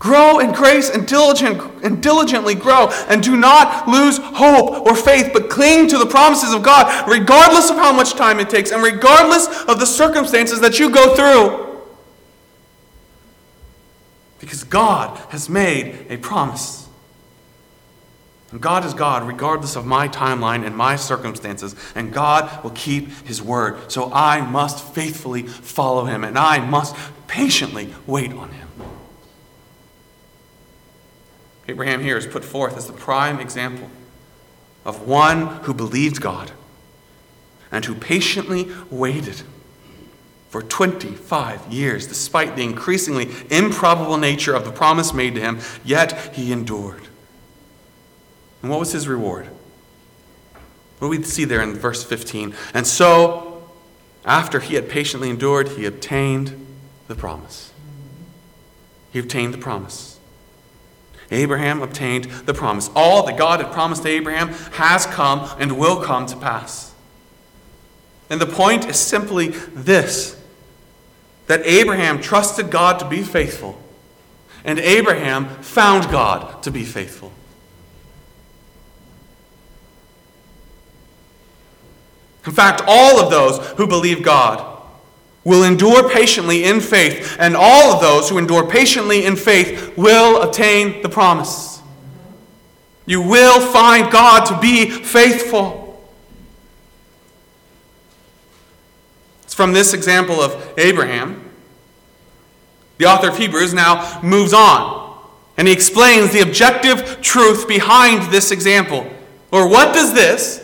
Grow 0.00 0.40
in 0.40 0.50
grace 0.50 0.90
and, 0.90 1.06
diligent, 1.06 1.84
and 1.84 2.02
diligently 2.02 2.56
grow. 2.56 2.88
And 3.08 3.22
do 3.22 3.36
not 3.36 3.86
lose 3.86 4.18
hope 4.18 4.84
or 4.84 4.96
faith, 4.96 5.30
but 5.32 5.48
cling 5.48 5.86
to 5.90 5.98
the 5.98 6.06
promises 6.06 6.52
of 6.52 6.64
God, 6.64 7.08
regardless 7.08 7.70
of 7.70 7.76
how 7.76 7.92
much 7.92 8.14
time 8.14 8.40
it 8.40 8.50
takes 8.50 8.72
and 8.72 8.82
regardless 8.82 9.46
of 9.66 9.78
the 9.78 9.86
circumstances 9.86 10.60
that 10.60 10.80
you 10.80 10.90
go 10.90 11.14
through. 11.14 11.80
Because 14.40 14.64
God 14.64 15.16
has 15.30 15.48
made 15.48 16.06
a 16.10 16.16
promise. 16.16 16.81
God 18.60 18.84
is 18.84 18.92
God 18.94 19.26
regardless 19.26 19.76
of 19.76 19.86
my 19.86 20.08
timeline 20.08 20.66
and 20.66 20.76
my 20.76 20.96
circumstances, 20.96 21.74
and 21.94 22.12
God 22.12 22.62
will 22.62 22.72
keep 22.72 23.10
his 23.26 23.40
word. 23.42 23.90
So 23.90 24.12
I 24.12 24.40
must 24.40 24.84
faithfully 24.94 25.42
follow 25.44 26.04
him, 26.04 26.24
and 26.24 26.38
I 26.38 26.58
must 26.58 26.94
patiently 27.26 27.94
wait 28.06 28.32
on 28.32 28.50
him. 28.50 28.68
Abraham 31.68 32.02
here 32.02 32.18
is 32.18 32.26
put 32.26 32.44
forth 32.44 32.76
as 32.76 32.86
the 32.86 32.92
prime 32.92 33.40
example 33.40 33.88
of 34.84 35.06
one 35.06 35.46
who 35.62 35.72
believed 35.72 36.20
God 36.20 36.50
and 37.70 37.84
who 37.84 37.94
patiently 37.94 38.68
waited 38.90 39.42
for 40.50 40.62
25 40.62 41.72
years, 41.72 42.06
despite 42.06 42.56
the 42.56 42.62
increasingly 42.62 43.30
improbable 43.50 44.18
nature 44.18 44.54
of 44.54 44.66
the 44.66 44.72
promise 44.72 45.14
made 45.14 45.34
to 45.34 45.40
him, 45.40 45.58
yet 45.82 46.34
he 46.34 46.52
endured. 46.52 47.08
And 48.62 48.70
what 48.70 48.80
was 48.80 48.92
his 48.92 49.08
reward? 49.08 49.48
What 50.98 51.08
we 51.08 51.22
see 51.24 51.44
there 51.44 51.62
in 51.62 51.74
verse 51.74 52.04
15? 52.04 52.54
And 52.72 52.86
so, 52.86 53.64
after 54.24 54.60
he 54.60 54.76
had 54.76 54.88
patiently 54.88 55.30
endured, 55.30 55.70
he 55.70 55.84
obtained 55.84 56.54
the 57.08 57.16
promise. 57.16 57.72
He 59.12 59.18
obtained 59.18 59.52
the 59.52 59.58
promise. 59.58 60.18
Abraham 61.32 61.82
obtained 61.82 62.24
the 62.24 62.54
promise. 62.54 62.90
All 62.94 63.26
that 63.26 63.36
God 63.36 63.60
had 63.60 63.72
promised 63.72 64.06
Abraham 64.06 64.48
has 64.72 65.06
come 65.06 65.48
and 65.58 65.78
will 65.78 66.02
come 66.02 66.26
to 66.26 66.36
pass. 66.36 66.94
And 68.30 68.40
the 68.40 68.46
point 68.46 68.86
is 68.86 68.98
simply 68.98 69.48
this 69.48 70.38
that 71.48 71.66
Abraham 71.66 72.20
trusted 72.20 72.70
God 72.70 72.98
to 73.00 73.08
be 73.08 73.22
faithful, 73.22 73.76
and 74.64 74.78
Abraham 74.78 75.48
found 75.60 76.10
God 76.10 76.62
to 76.62 76.70
be 76.70 76.84
faithful. 76.84 77.32
In 82.44 82.52
fact, 82.52 82.82
all 82.86 83.20
of 83.20 83.30
those 83.30 83.58
who 83.72 83.86
believe 83.86 84.22
God 84.22 84.68
will 85.44 85.64
endure 85.64 86.08
patiently 86.08 86.64
in 86.64 86.80
faith, 86.80 87.36
and 87.38 87.56
all 87.56 87.92
of 87.92 88.00
those 88.00 88.28
who 88.28 88.38
endure 88.38 88.68
patiently 88.68 89.24
in 89.26 89.36
faith 89.36 89.96
will 89.96 90.42
obtain 90.42 91.02
the 91.02 91.08
promise. 91.08 91.80
You 93.06 93.22
will 93.22 93.60
find 93.60 94.10
God 94.12 94.44
to 94.46 94.58
be 94.60 94.88
faithful. 94.88 96.00
It's 99.42 99.54
from 99.54 99.72
this 99.72 99.92
example 99.92 100.40
of 100.40 100.78
Abraham. 100.78 101.50
The 102.98 103.06
author 103.06 103.28
of 103.28 103.36
Hebrews 103.36 103.74
now 103.74 104.20
moves 104.22 104.54
on, 104.54 105.18
and 105.56 105.66
he 105.66 105.74
explains 105.74 106.32
the 106.32 106.40
objective 106.40 107.20
truth 107.20 107.66
behind 107.66 108.30
this 108.30 108.52
example. 108.52 109.10
Or 109.50 109.68
what 109.68 109.92
does 109.92 110.14
this, 110.14 110.61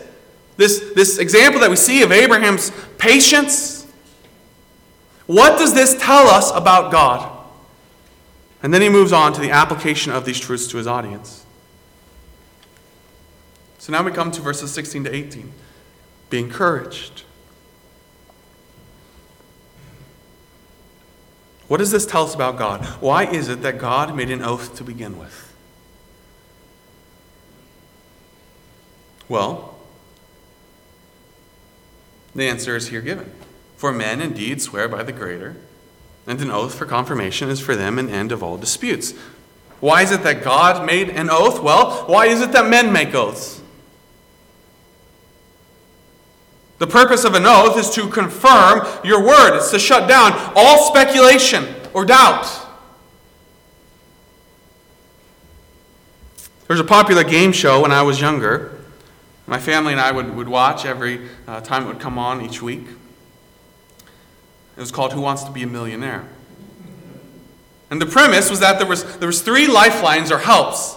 this, 0.58 0.90
this 0.94 1.18
example 1.18 1.60
that 1.60 1.70
we 1.70 1.76
see 1.76 2.02
of 2.02 2.10
Abraham's 2.10 2.72
patience, 2.98 3.86
what 5.26 5.56
does 5.56 5.72
this 5.72 5.96
tell 5.98 6.26
us 6.26 6.50
about 6.50 6.90
God? 6.90 7.36
And 8.60 8.74
then 8.74 8.82
he 8.82 8.88
moves 8.88 9.12
on 9.12 9.32
to 9.34 9.40
the 9.40 9.52
application 9.52 10.10
of 10.10 10.24
these 10.24 10.38
truths 10.38 10.66
to 10.68 10.76
his 10.76 10.88
audience. 10.88 11.46
So 13.78 13.92
now 13.92 14.02
we 14.02 14.10
come 14.10 14.32
to 14.32 14.40
verses 14.40 14.72
16 14.72 15.04
to 15.04 15.14
18. 15.14 15.52
Be 16.28 16.40
encouraged. 16.40 17.22
What 21.68 21.76
does 21.76 21.92
this 21.92 22.04
tell 22.04 22.24
us 22.24 22.34
about 22.34 22.58
God? 22.58 22.84
Why 23.00 23.26
is 23.26 23.48
it 23.48 23.62
that 23.62 23.78
God 23.78 24.16
made 24.16 24.30
an 24.30 24.42
oath 24.42 24.74
to 24.76 24.82
begin 24.82 25.18
with? 25.18 25.54
Well, 29.28 29.77
the 32.38 32.48
answer 32.48 32.76
is 32.76 32.88
here 32.88 33.00
given. 33.00 33.30
For 33.76 33.92
men 33.92 34.20
indeed 34.20 34.60
swear 34.60 34.88
by 34.88 35.02
the 35.02 35.12
greater, 35.12 35.56
and 36.26 36.40
an 36.40 36.50
oath 36.50 36.74
for 36.74 36.84
confirmation 36.84 37.48
is 37.48 37.60
for 37.60 37.76
them 37.76 37.98
an 37.98 38.08
end 38.08 38.32
of 38.32 38.42
all 38.42 38.56
disputes. 38.56 39.14
Why 39.80 40.02
is 40.02 40.10
it 40.10 40.22
that 40.24 40.42
God 40.42 40.84
made 40.84 41.08
an 41.10 41.28
oath? 41.30 41.62
Well, 41.62 42.04
why 42.06 42.26
is 42.26 42.40
it 42.40 42.52
that 42.52 42.68
men 42.68 42.92
make 42.92 43.14
oaths? 43.14 43.60
The 46.78 46.86
purpose 46.86 47.24
of 47.24 47.34
an 47.34 47.44
oath 47.46 47.76
is 47.78 47.90
to 47.90 48.08
confirm 48.08 48.86
your 49.04 49.24
word, 49.24 49.56
it's 49.56 49.70
to 49.70 49.78
shut 49.78 50.08
down 50.08 50.32
all 50.54 50.86
speculation 50.86 51.66
or 51.92 52.04
doubt. 52.04 52.46
There's 56.66 56.80
a 56.80 56.84
popular 56.84 57.24
game 57.24 57.52
show 57.52 57.80
when 57.82 57.92
I 57.92 58.02
was 58.02 58.20
younger. 58.20 58.77
My 59.48 59.58
family 59.58 59.92
and 59.92 60.00
I 60.00 60.12
would, 60.12 60.36
would 60.36 60.48
watch 60.48 60.84
every 60.84 61.26
uh, 61.46 61.62
time 61.62 61.84
it 61.84 61.86
would 61.86 62.00
come 62.00 62.18
on 62.18 62.42
each 62.42 62.60
week. 62.60 62.84
It 64.76 64.80
was 64.80 64.92
called 64.92 65.14
Who 65.14 65.22
Wants 65.22 65.42
to 65.44 65.50
Be 65.50 65.62
a 65.62 65.66
Millionaire? 65.66 66.28
And 67.90 67.98
the 67.98 68.06
premise 68.06 68.50
was 68.50 68.60
that 68.60 68.78
there 68.78 68.86
was, 68.86 69.16
there 69.16 69.26
was 69.26 69.40
three 69.40 69.66
lifelines 69.66 70.30
or 70.30 70.36
helps. 70.36 70.96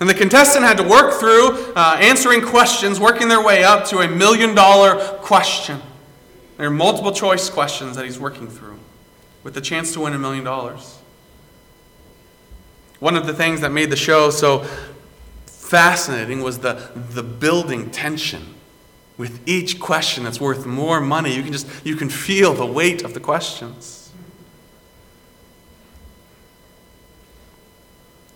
And 0.00 0.10
the 0.10 0.14
contestant 0.14 0.64
had 0.64 0.76
to 0.78 0.82
work 0.82 1.14
through 1.20 1.72
uh, 1.76 1.98
answering 2.00 2.42
questions, 2.42 2.98
working 2.98 3.28
their 3.28 3.42
way 3.42 3.62
up 3.62 3.86
to 3.86 3.98
a 3.98 4.08
million 4.08 4.56
dollar 4.56 4.96
question. 5.18 5.80
There 6.56 6.66
are 6.66 6.70
multiple 6.70 7.12
choice 7.12 7.48
questions 7.48 7.94
that 7.94 8.04
he's 8.04 8.18
working 8.18 8.48
through 8.48 8.80
with 9.44 9.54
the 9.54 9.60
chance 9.60 9.92
to 9.92 10.00
win 10.00 10.14
a 10.14 10.18
million 10.18 10.42
dollars. 10.42 10.98
One 12.98 13.16
of 13.16 13.28
the 13.28 13.34
things 13.34 13.60
that 13.60 13.70
made 13.70 13.90
the 13.90 13.96
show 13.96 14.30
so 14.30 14.66
fascinating 15.72 16.42
was 16.42 16.58
the, 16.58 16.90
the 16.94 17.22
building 17.22 17.90
tension 17.90 18.54
with 19.16 19.40
each 19.48 19.80
question 19.80 20.22
that's 20.22 20.38
worth 20.38 20.66
more 20.66 21.00
money. 21.00 21.34
You 21.34 21.42
can 21.42 21.50
just 21.50 21.66
you 21.82 21.96
can 21.96 22.10
feel 22.10 22.52
the 22.52 22.66
weight 22.66 23.02
of 23.02 23.14
the 23.14 23.20
questions. 23.20 24.12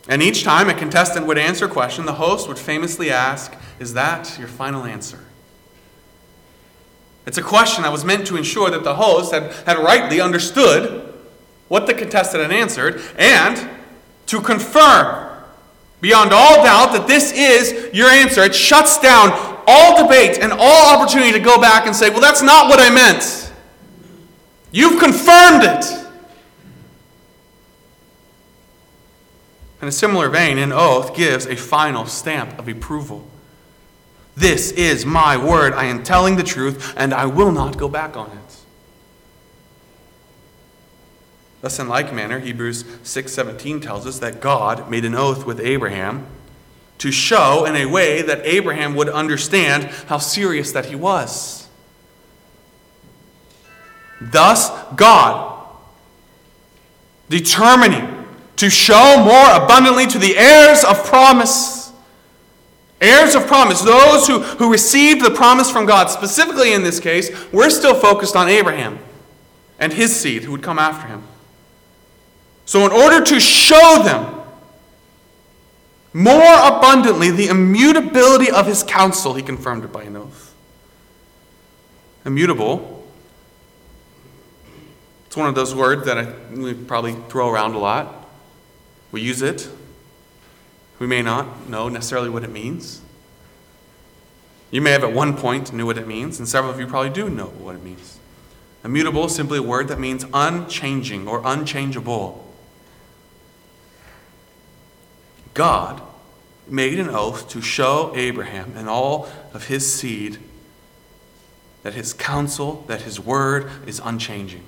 And 0.09 0.23
each 0.23 0.45
time 0.45 0.71
a 0.71 0.75
contestant 0.75 1.27
would 1.27 1.37
answer 1.37 1.67
a 1.67 1.69
question, 1.69 2.07
the 2.07 2.15
host 2.15 2.49
would 2.49 2.59
famously 2.59 3.11
ask, 3.11 3.55
Is 3.79 3.93
that 3.93 4.39
your 4.39 4.49
final 4.49 4.85
answer? 4.85 5.19
It's 7.27 7.37
a 7.37 7.43
question 7.43 7.83
that 7.83 7.93
was 7.93 8.03
meant 8.03 8.27
to 8.29 8.39
ensure 8.39 8.71
that 8.71 8.83
the 8.83 8.95
host 8.95 9.35
had, 9.35 9.53
had 9.67 9.77
rightly 9.77 10.23
understood 10.23 11.13
what 11.69 11.87
the 11.87 11.93
contestant 11.93 12.45
had 12.45 12.53
answered 12.53 13.03
and 13.19 13.69
to 14.25 14.41
confirm 14.41 15.26
beyond 16.01 16.33
all 16.33 16.63
doubt 16.63 16.93
that 16.93 17.07
this 17.07 17.33
is 17.33 17.95
your 17.95 18.09
answer. 18.09 18.43
It 18.43 18.55
shuts 18.55 18.99
down 18.99 19.31
all 19.67 20.03
debate 20.03 20.39
and 20.41 20.53
all 20.53 20.97
opportunity 20.97 21.33
to 21.33 21.41
go 21.41 21.61
back 21.61 21.87
and 21.87 21.95
say, 21.95 22.11
well, 22.11 22.21
that's 22.21 22.43
not 22.43 22.69
what 22.69 22.81
I 22.81 22.95
meant. 22.95 23.53
You've 24.71 25.01
confirmed 25.01 25.65
it. 25.65 26.07
In 29.83 29.89
a 29.89 29.93
similar 29.93 30.29
vein, 30.29 30.59
an 30.59 30.73
oath 30.73 31.15
gives 31.15 31.47
a 31.47 31.57
final 31.57 32.07
stamp 32.07 32.59
of 32.59 32.69
approval. 32.69 33.27
This 34.35 34.71
is 34.73 35.07
my 35.07 35.37
word. 35.37 35.73
I 35.73 35.85
am 35.85 36.03
telling 36.03 36.37
the 36.37 36.43
truth, 36.43 36.95
and 36.97 37.15
I 37.15 37.27
will 37.27 37.53
not 37.53 37.79
go 37.79 37.89
back 37.89 38.17
on 38.17 38.31
it. 38.31 38.46
Thus, 41.67 41.81
in 41.81 41.89
like 41.89 42.15
manner, 42.15 42.39
Hebrews 42.39 42.85
6:17 43.03 43.81
tells 43.81 44.07
us 44.07 44.21
that 44.21 44.41
God 44.41 44.89
made 44.89 45.05
an 45.05 45.17
oath 45.17 45.45
with 45.45 45.59
Abraham 45.59 46.25
to 46.99 47.11
show 47.11 47.65
in 47.65 47.75
a 47.75 47.87
way 47.87 48.23
that 48.23 48.41
Abraham 48.45 48.95
would 48.95 49.09
understand 49.09 49.91
how 50.07 50.19
serious 50.19 50.71
that 50.71 50.87
he 50.87 50.95
was. 50.95 51.67
Thus, 54.21 54.71
God, 54.95 55.67
determining 57.29 58.29
to 58.59 58.71
show 58.71 59.17
more 59.25 59.65
abundantly 59.65 60.07
to 60.07 60.21
the 60.21 60.39
heirs 60.39 60.85
of 60.85 61.05
promise, 61.05 61.91
heirs 63.01 63.35
of 63.35 63.49
promise, 63.49 63.81
those 63.81 64.29
who, 64.29 64.39
who 64.39 64.71
received 64.71 65.25
the 65.25 65.33
promise 65.33 65.69
from 65.69 65.85
God, 65.85 66.11
specifically 66.11 66.73
in 66.73 66.85
this 66.85 67.01
case, 67.01 67.29
we're 67.53 67.71
still 67.71 67.97
focused 67.97 68.37
on 68.37 68.49
Abraham 68.49 69.01
and 69.81 69.93
his 69.93 70.15
seed 70.15 70.45
who 70.45 70.53
would 70.53 70.63
come 70.63 70.79
after 70.79 71.09
him. 71.09 71.25
So, 72.67 72.85
in 72.85 72.93
order 72.93 73.25
to 73.25 73.41
show 73.41 74.03
them 74.03 74.35
more 76.13 76.43
abundantly 76.43 77.31
the 77.31 77.47
immutability 77.47 78.51
of 78.51 78.67
his 78.67 78.83
counsel, 78.83 79.35
he 79.35 79.43
confirmed 79.43 79.85
it 79.85 79.93
by 79.93 80.03
an 80.03 80.17
oath. 80.17 80.55
Immutable. 82.25 83.07
It's 85.27 85.37
one 85.37 85.49
of 85.49 85.55
those 85.55 85.75
words 85.75 86.07
that 86.07 86.19
I, 86.19 86.35
we 86.55 86.75
probably 86.75 87.15
throw 87.29 87.49
around 87.49 87.75
a 87.75 87.79
lot. 87.79 88.29
We 89.13 89.21
use 89.21 89.43
it. 89.43 89.69
We 90.99 91.07
may 91.07 91.23
not 91.23 91.69
know 91.69 91.89
necessarily 91.89 92.31
what 92.31 92.43
it 92.43 92.51
means. 92.51 93.01
You 94.73 94.81
may 94.81 94.91
have 94.91 95.05
at 95.05 95.13
one 95.13 95.37
point 95.37 95.73
knew 95.73 95.87
what 95.87 95.99
it 95.99 96.09
means, 96.09 96.41
and 96.41 96.49
several 96.49 96.73
of 96.73 96.81
you 96.81 96.89
probably 96.89 97.11
do 97.11 97.29
know 97.29 97.47
what 97.47 97.77
it 97.77 97.83
means. 97.85 98.19
Immutable 98.85 99.27
is 99.27 99.35
simply 99.35 99.59
a 99.59 99.63
word 99.63 99.87
that 99.89 100.01
means 100.01 100.25
unchanging 100.35 101.29
or 101.29 101.43
unchangeable. 101.45 102.46
God 105.57 106.01
made 106.69 107.01
an 107.01 107.09
oath 107.09 107.49
to 107.49 107.61
show 107.61 108.13
Abraham 108.15 108.75
and 108.77 108.89
all 108.89 109.29
of 109.53 109.67
his 109.67 109.93
seed 109.93 110.39
that 111.83 111.95
his 111.95 112.13
counsel, 112.13 112.85
that 112.89 113.03
his 113.03 113.19
word 113.19 113.71
is 113.87 114.01
unchanging. 114.05 114.65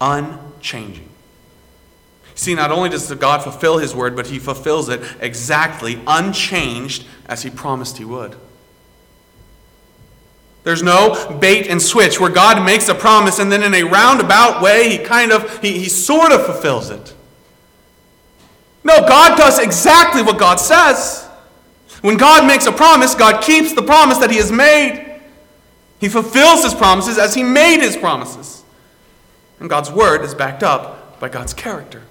Unchanging. 0.00 1.08
See, 2.34 2.54
not 2.54 2.72
only 2.72 2.88
does 2.88 3.12
God 3.14 3.42
fulfill 3.42 3.78
his 3.78 3.94
word, 3.94 4.16
but 4.16 4.28
he 4.28 4.38
fulfills 4.38 4.88
it 4.88 5.00
exactly 5.20 6.00
unchanged 6.06 7.04
as 7.26 7.42
he 7.42 7.50
promised 7.50 7.98
he 7.98 8.04
would. 8.04 8.36
There's 10.64 10.82
no 10.82 11.38
bait 11.40 11.66
and 11.66 11.82
switch 11.82 12.20
where 12.20 12.30
God 12.30 12.64
makes 12.64 12.88
a 12.88 12.94
promise 12.94 13.38
and 13.38 13.50
then 13.50 13.62
in 13.62 13.74
a 13.74 13.82
roundabout 13.82 14.62
way 14.62 14.88
he 14.90 14.98
kind 14.98 15.32
of, 15.32 15.60
he, 15.60 15.78
he 15.78 15.88
sort 15.88 16.30
of 16.30 16.44
fulfills 16.46 16.90
it. 16.90 17.14
No, 18.84 19.00
God 19.00 19.36
does 19.36 19.58
exactly 19.58 20.22
what 20.22 20.38
God 20.38 20.56
says. 20.56 21.28
When 22.00 22.16
God 22.16 22.46
makes 22.46 22.66
a 22.66 22.72
promise, 22.72 23.14
God 23.14 23.42
keeps 23.42 23.74
the 23.74 23.82
promise 23.82 24.18
that 24.18 24.30
He 24.30 24.36
has 24.38 24.50
made. 24.50 25.20
He 26.00 26.08
fulfills 26.08 26.64
His 26.64 26.74
promises 26.74 27.16
as 27.16 27.34
He 27.34 27.44
made 27.44 27.80
His 27.80 27.96
promises. 27.96 28.64
And 29.60 29.70
God's 29.70 29.90
word 29.90 30.22
is 30.22 30.34
backed 30.34 30.64
up 30.64 31.20
by 31.20 31.28
God's 31.28 31.54
character. 31.54 32.02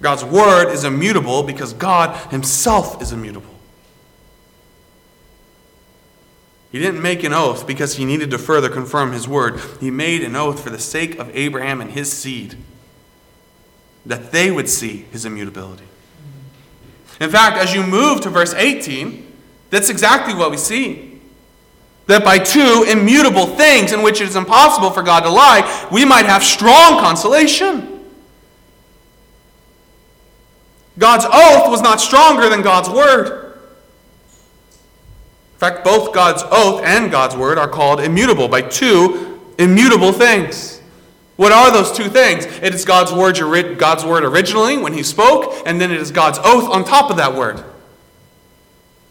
God's 0.00 0.24
word 0.24 0.72
is 0.72 0.84
immutable 0.84 1.42
because 1.42 1.74
God 1.74 2.16
Himself 2.30 3.02
is 3.02 3.12
immutable. 3.12 3.57
He 6.70 6.78
didn't 6.78 7.00
make 7.00 7.24
an 7.24 7.32
oath 7.32 7.66
because 7.66 7.96
he 7.96 8.04
needed 8.04 8.30
to 8.30 8.38
further 8.38 8.68
confirm 8.68 9.12
his 9.12 9.26
word. 9.26 9.58
He 9.80 9.90
made 9.90 10.22
an 10.22 10.36
oath 10.36 10.62
for 10.62 10.70
the 10.70 10.78
sake 10.78 11.18
of 11.18 11.34
Abraham 11.34 11.80
and 11.80 11.90
his 11.90 12.12
seed, 12.12 12.56
that 14.04 14.32
they 14.32 14.50
would 14.50 14.68
see 14.68 15.06
his 15.10 15.24
immutability. 15.24 15.84
In 17.20 17.30
fact, 17.30 17.56
as 17.56 17.74
you 17.74 17.82
move 17.82 18.20
to 18.20 18.30
verse 18.30 18.54
18, 18.54 19.24
that's 19.70 19.88
exactly 19.88 20.34
what 20.34 20.50
we 20.50 20.56
see. 20.56 21.20
That 22.06 22.24
by 22.24 22.38
two 22.38 22.86
immutable 22.88 23.46
things 23.46 23.92
in 23.92 24.02
which 24.02 24.20
it 24.20 24.28
is 24.28 24.36
impossible 24.36 24.90
for 24.90 25.02
God 25.02 25.20
to 25.20 25.30
lie, 25.30 25.88
we 25.90 26.04
might 26.04 26.26
have 26.26 26.42
strong 26.42 27.00
consolation. 27.00 28.04
God's 30.98 31.26
oath 31.26 31.70
was 31.70 31.80
not 31.80 32.00
stronger 32.00 32.48
than 32.48 32.62
God's 32.62 32.88
word. 32.88 33.47
In 35.58 35.60
fact, 35.60 35.82
both 35.82 36.14
God's 36.14 36.44
oath 36.52 36.84
and 36.84 37.10
God's 37.10 37.34
word 37.34 37.58
are 37.58 37.66
called 37.66 37.98
immutable 37.98 38.46
by 38.46 38.62
two 38.62 39.40
immutable 39.58 40.12
things. 40.12 40.80
What 41.34 41.50
are 41.50 41.72
those 41.72 41.90
two 41.90 42.08
things? 42.08 42.44
It 42.62 42.72
is 42.76 42.84
God's 42.84 43.12
word, 43.12 43.76
God's 43.76 44.04
word 44.04 44.22
originally 44.22 44.76
when 44.76 44.92
he 44.92 45.02
spoke, 45.02 45.52
and 45.66 45.80
then 45.80 45.90
it 45.90 46.00
is 46.00 46.12
God's 46.12 46.38
oath 46.44 46.70
on 46.70 46.84
top 46.84 47.10
of 47.10 47.16
that 47.16 47.34
word. 47.34 47.64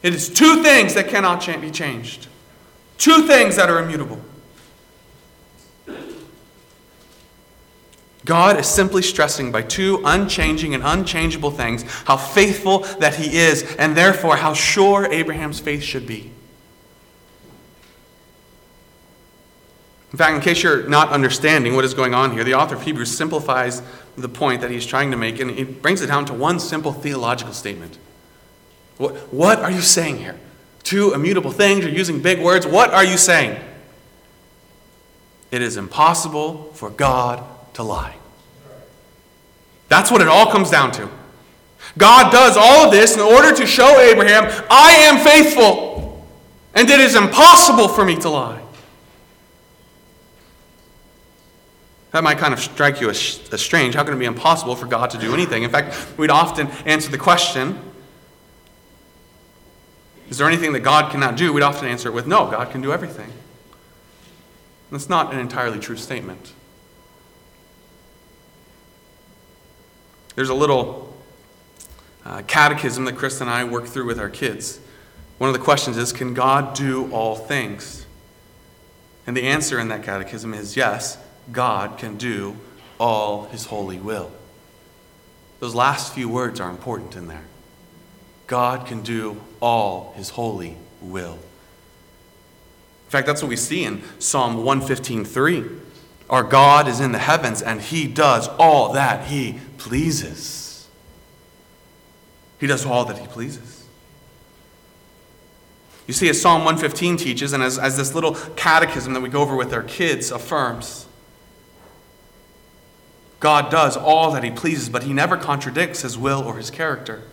It 0.02 0.14
is 0.14 0.30
two 0.30 0.64
things 0.64 0.94
that 0.94 1.10
cannot 1.10 1.46
be 1.60 1.70
changed. 1.70 2.28
Two 2.98 3.28
things 3.28 3.58
that 3.58 3.70
are 3.70 3.84
immutable. 3.84 4.22
God 8.24 8.58
is 8.58 8.68
simply 8.68 9.02
stressing 9.02 9.52
by 9.52 9.64
two 9.64 10.02
unchanging 10.06 10.74
and 10.74 10.82
unchangeable 10.82 11.52
things 11.52 11.84
how 12.06 12.16
faithful 12.16 12.80
that 13.00 13.16
he 13.16 13.38
is, 13.38 13.76
and 13.78 13.98
therefore 13.98 14.38
how 14.38 14.54
sure 14.54 15.12
Abraham's 15.12 15.60
faith 15.60 15.84
should 15.84 16.08
be. 16.08 16.32
In 20.18 20.20
fact, 20.20 20.34
in 20.34 20.42
case 20.42 20.64
you're 20.64 20.90
not 20.90 21.10
understanding 21.10 21.76
what 21.76 21.86
is 21.86 21.94
going 21.94 22.16
on 22.16 22.32
here, 22.32 22.44
the 22.44 22.56
author 22.56 22.74
of 22.74 22.82
Hebrews 22.82 23.16
simplifies 23.16 23.84
the 24.18 24.28
point 24.28 24.62
that 24.62 24.72
he's 24.72 24.84
trying 24.84 25.12
to 25.12 25.18
make, 25.18 25.40
and 25.40 25.52
he 25.52 25.64
brings 25.64 26.02
it 26.02 26.08
down 26.08 26.26
to 26.26 26.34
one 26.34 26.60
simple 26.60 26.92
theological 26.92 27.54
statement. 27.54 28.00
What, 28.98 29.14
what 29.32 29.60
are 29.60 29.70
you 29.70 29.82
saying 29.82 30.18
here? 30.18 30.36
Two 30.82 31.14
immutable 31.14 31.52
things, 31.52 31.86
you're 31.86 31.94
using 31.94 32.20
big 32.20 32.42
words. 32.42 32.66
What 32.66 32.96
are 32.96 33.04
you 33.04 33.16
saying? 33.16 33.62
It 35.52 35.62
is 35.62 35.78
impossible 35.78 36.72
for 36.74 36.90
God 36.90 37.44
to 37.76 37.84
lie. 37.84 38.16
That's 39.88 40.10
what 40.10 40.22
it 40.22 40.28
all 40.28 40.52
comes 40.52 40.72
down 40.72 40.94
to. 40.94 41.12
God 41.96 42.32
does 42.32 42.58
all 42.58 42.86
of 42.86 42.92
this 42.92 43.14
in 43.14 43.22
order 43.22 43.54
to 43.56 43.68
show 43.68 44.00
Abraham, 44.00 44.46
I 44.72 44.94
am 44.94 45.24
faithful, 45.24 46.26
and 46.74 46.90
it 46.90 47.00
is 47.00 47.16
impossible 47.16 47.88
for 47.88 48.04
me 48.04 48.16
to 48.16 48.30
lie. 48.30 48.64
That 52.18 52.24
might 52.24 52.40
kind 52.40 52.52
of 52.52 52.60
strike 52.60 53.00
you 53.00 53.12
as, 53.12 53.40
as 53.52 53.62
strange. 53.62 53.94
How 53.94 54.04
can 54.04 54.16
it 54.16 54.18
be 54.18 54.26
impossible 54.26 54.76
for 54.76 54.88
God 54.88 55.12
to 55.12 55.20
do 55.20 55.36
anything? 55.36 55.62
In 55.62 55.70
fact, 55.70 56.18
we'd 56.18 56.32
often 56.32 56.66
answer 56.88 57.12
the 57.12 57.18
question 57.20 57.80
Is 60.28 60.40
there 60.40 60.48
anything 60.48 60.74
that 60.74 60.80
God 60.80 61.12
cannot 61.12 61.36
do? 61.36 61.54
We'd 61.54 61.62
often 61.62 61.88
answer 61.88 62.10
it 62.10 62.14
with 62.14 62.26
No, 62.26 62.50
God 62.50 62.72
can 62.72 62.82
do 62.82 62.92
everything. 62.92 63.32
That's 64.90 65.10
not 65.10 65.32
an 65.32 65.40
entirely 65.40 65.78
true 65.78 65.96
statement. 65.96 66.54
There's 70.34 70.50
a 70.50 70.56
little 70.56 71.16
uh, 72.26 72.42
catechism 72.48 73.06
that 73.06 73.16
Chris 73.16 73.42
and 73.42 73.48
I 73.48 73.64
work 73.64 73.86
through 73.86 74.08
with 74.08 74.20
our 74.20 74.32
kids. 74.32 74.80
One 75.38 75.52
of 75.52 75.54
the 75.54 75.64
questions 75.64 75.98
is 75.98 76.12
Can 76.14 76.34
God 76.34 76.74
do 76.74 77.12
all 77.12 77.36
things? 77.36 78.08
And 79.28 79.38
the 79.38 79.44
answer 79.44 79.80
in 79.80 79.90
that 79.90 80.02
catechism 80.02 80.56
is 80.56 80.76
yes, 80.76 81.20
God 81.52 81.98
can 81.98 82.18
do 82.18 82.58
all 83.00 83.46
his 83.46 83.66
holy 83.66 84.00
will. 84.00 84.32
Those 85.60 85.76
last 85.76 86.14
few 86.14 86.30
words 86.30 86.60
are 86.60 86.70
important 86.70 87.16
in 87.16 87.28
there. 87.28 87.46
God 88.48 88.86
can 88.88 89.02
do 89.02 89.42
all 89.62 90.14
his 90.16 90.30
holy 90.30 90.78
will. 91.02 91.34
In 91.34 93.12
fact, 93.12 93.28
that's 93.28 93.42
what 93.42 93.50
we 93.50 93.56
see 93.56 93.84
in 93.84 94.04
Psalm 94.20 94.64
115:3. 94.64 95.82
Our 96.30 96.44
God 96.44 96.88
is 96.88 97.00
in 97.00 97.14
the 97.14 97.20
heavens 97.20 97.62
and 97.62 97.82
he 97.82 98.06
does 98.06 98.48
all 98.60 98.94
that 98.94 99.28
he 99.28 99.60
pleases. 99.78 100.88
He 102.60 102.68
does 102.68 102.86
all 102.86 103.06
that 103.06 103.18
he 103.18 103.28
pleases. 103.28 103.86
You 106.06 106.14
see, 106.14 106.30
as 106.30 106.42
Psalm 106.42 106.64
115 106.64 107.18
teaches, 107.18 107.52
and 107.54 107.62
as, 107.62 107.78
as 107.78 107.98
this 107.98 108.16
little 108.16 108.36
catechism 108.56 109.14
that 109.14 109.22
we 109.22 109.30
go 109.30 109.42
over 109.42 109.56
with 109.56 109.74
our 109.74 109.84
kids 109.84 110.32
affirms, 110.32 111.07
God 113.40 113.70
does 113.70 113.96
all 113.96 114.32
that 114.32 114.44
he 114.44 114.52
pleases, 114.52 114.90
but 114.90 115.04
he 115.04 115.14
never 115.14 115.38
contradicts 115.38 116.02
his 116.02 116.18
will 116.18 116.42
or 116.42 116.58
his 116.58 116.72
character. 116.72 117.24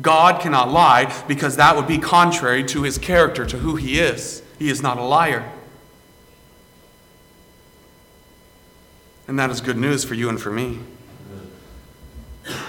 God 0.00 0.40
cannot 0.40 0.70
lie 0.70 1.12
because 1.26 1.56
that 1.56 1.76
would 1.76 1.86
be 1.86 1.98
contrary 1.98 2.64
to 2.64 2.82
his 2.82 2.98
character, 2.98 3.46
to 3.46 3.58
who 3.58 3.76
he 3.76 3.98
is. 3.98 4.42
He 4.58 4.68
is 4.68 4.82
not 4.82 4.98
a 4.98 5.02
liar. 5.02 5.50
And 9.28 9.38
that 9.38 9.50
is 9.50 9.60
good 9.60 9.76
news 9.76 10.04
for 10.04 10.14
you 10.14 10.28
and 10.28 10.40
for 10.40 10.50
me. 10.50 10.80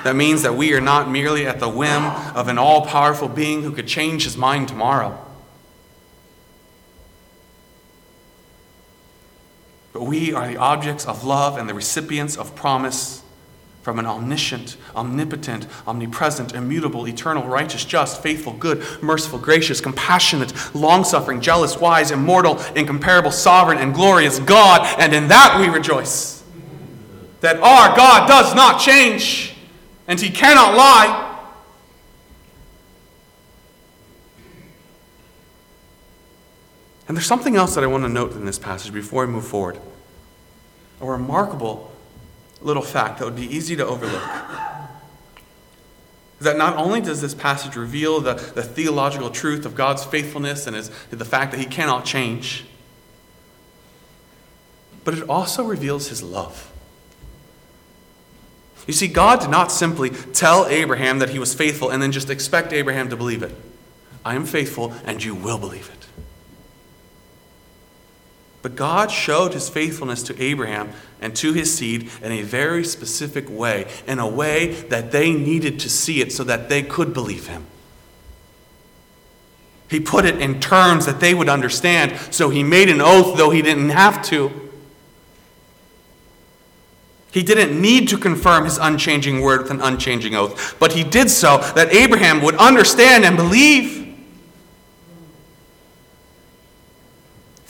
That 0.03 0.15
means 0.15 0.41
that 0.41 0.55
we 0.55 0.73
are 0.73 0.81
not 0.81 1.09
merely 1.09 1.45
at 1.45 1.59
the 1.59 1.69
whim 1.69 2.03
of 2.03 2.47
an 2.47 2.57
all 2.57 2.85
powerful 2.85 3.27
being 3.27 3.61
who 3.61 3.71
could 3.71 3.87
change 3.87 4.23
his 4.23 4.35
mind 4.35 4.67
tomorrow. 4.67 5.23
But 9.97 10.05
we 10.05 10.31
are 10.31 10.47
the 10.47 10.57
objects 10.57 11.07
of 11.07 11.23
love 11.23 11.57
and 11.57 11.67
the 11.67 11.73
recipients 11.73 12.37
of 12.37 12.53
promise 12.53 13.23
from 13.81 13.97
an 13.97 14.05
omniscient, 14.05 14.77
omnipotent, 14.95 15.65
omnipresent, 15.87 16.53
immutable, 16.53 17.07
eternal, 17.07 17.41
righteous, 17.47 17.83
just, 17.83 18.21
faithful, 18.21 18.53
good, 18.53 18.85
merciful, 19.01 19.39
gracious, 19.39 19.81
compassionate, 19.81 20.53
long 20.75 21.03
suffering, 21.03 21.41
jealous, 21.41 21.77
wise, 21.79 22.11
immortal, 22.11 22.61
incomparable, 22.75 23.31
sovereign, 23.31 23.79
and 23.79 23.95
glorious 23.95 24.37
God. 24.37 24.85
And 24.99 25.15
in 25.15 25.29
that 25.29 25.57
we 25.59 25.67
rejoice. 25.67 26.43
That 27.39 27.55
our 27.55 27.97
God 27.97 28.27
does 28.27 28.53
not 28.53 28.79
change, 28.79 29.55
and 30.07 30.19
He 30.19 30.29
cannot 30.29 30.77
lie. 30.77 31.26
And 37.07 37.15
there's 37.15 37.25
something 37.25 37.55
else 37.55 37.75
that 37.75 37.83
I 37.83 37.87
want 37.87 38.03
to 38.03 38.09
note 38.09 38.33
in 38.33 38.45
this 38.45 38.59
passage 38.59 38.93
before 38.93 39.23
I 39.23 39.27
move 39.27 39.47
forward. 39.47 39.79
A 40.99 41.05
remarkable 41.05 41.91
little 42.61 42.83
fact 42.83 43.19
that 43.19 43.25
would 43.25 43.35
be 43.35 43.45
easy 43.45 43.75
to 43.75 43.85
overlook. 43.85 44.23
Is 46.39 46.43
that 46.43 46.57
not 46.57 46.75
only 46.75 47.01
does 47.01 47.21
this 47.21 47.33
passage 47.33 47.75
reveal 47.75 48.19
the, 48.19 48.33
the 48.33 48.61
theological 48.61 49.29
truth 49.29 49.65
of 49.65 49.73
God's 49.73 50.03
faithfulness 50.03 50.67
and 50.67 50.75
his, 50.75 50.89
the 51.09 51.25
fact 51.25 51.51
that 51.51 51.59
he 51.59 51.65
cannot 51.65 52.05
change, 52.05 52.65
but 55.03 55.13
it 55.13 55.27
also 55.29 55.63
reveals 55.63 56.09
his 56.09 56.21
love. 56.21 56.71
You 58.85 58.93
see, 58.93 59.07
God 59.07 59.41
did 59.41 59.49
not 59.49 59.71
simply 59.71 60.09
tell 60.09 60.65
Abraham 60.67 61.19
that 61.19 61.29
he 61.29 61.39
was 61.39 61.53
faithful 61.53 61.89
and 61.89 62.01
then 62.01 62.11
just 62.11 62.29
expect 62.29 62.71
Abraham 62.71 63.09
to 63.09 63.17
believe 63.17 63.41
it. 63.41 63.53
I 64.23 64.35
am 64.35 64.45
faithful 64.45 64.93
and 65.05 65.23
you 65.23 65.33
will 65.33 65.57
believe 65.57 65.89
it. 65.89 65.96
But 68.67 68.75
God 68.75 69.11
showed 69.11 69.53
his 69.53 69.69
faithfulness 69.69 70.21
to 70.23 70.43
Abraham 70.43 70.89
and 71.21 71.33
to 71.37 71.53
his 71.53 71.73
seed 71.73 72.09
in 72.21 72.33
a 72.33 72.41
very 72.41 72.83
specific 72.83 73.49
way, 73.49 73.87
in 74.05 74.19
a 74.19 74.27
way 74.27 74.73
that 74.89 75.13
they 75.13 75.31
needed 75.31 75.79
to 75.79 75.89
see 75.89 76.19
it 76.19 76.33
so 76.33 76.43
that 76.43 76.67
they 76.67 76.83
could 76.83 77.13
believe 77.13 77.47
him. 77.47 77.65
He 79.89 80.01
put 80.01 80.25
it 80.25 80.41
in 80.41 80.59
terms 80.59 81.05
that 81.05 81.21
they 81.21 81.33
would 81.33 81.47
understand, 81.47 82.19
so 82.29 82.49
he 82.49 82.61
made 82.61 82.89
an 82.89 82.99
oath 82.99 83.37
though 83.37 83.51
he 83.51 83.61
didn't 83.61 83.91
have 83.91 84.21
to. 84.23 84.51
He 87.31 87.41
didn't 87.41 87.81
need 87.81 88.09
to 88.09 88.17
confirm 88.17 88.65
his 88.65 88.77
unchanging 88.77 89.39
word 89.39 89.61
with 89.61 89.71
an 89.71 89.79
unchanging 89.79 90.35
oath, 90.35 90.75
but 90.77 90.91
he 90.91 91.05
did 91.05 91.29
so 91.29 91.59
that 91.73 91.93
Abraham 91.93 92.41
would 92.41 92.55
understand 92.55 93.23
and 93.23 93.37
believe. 93.37 93.96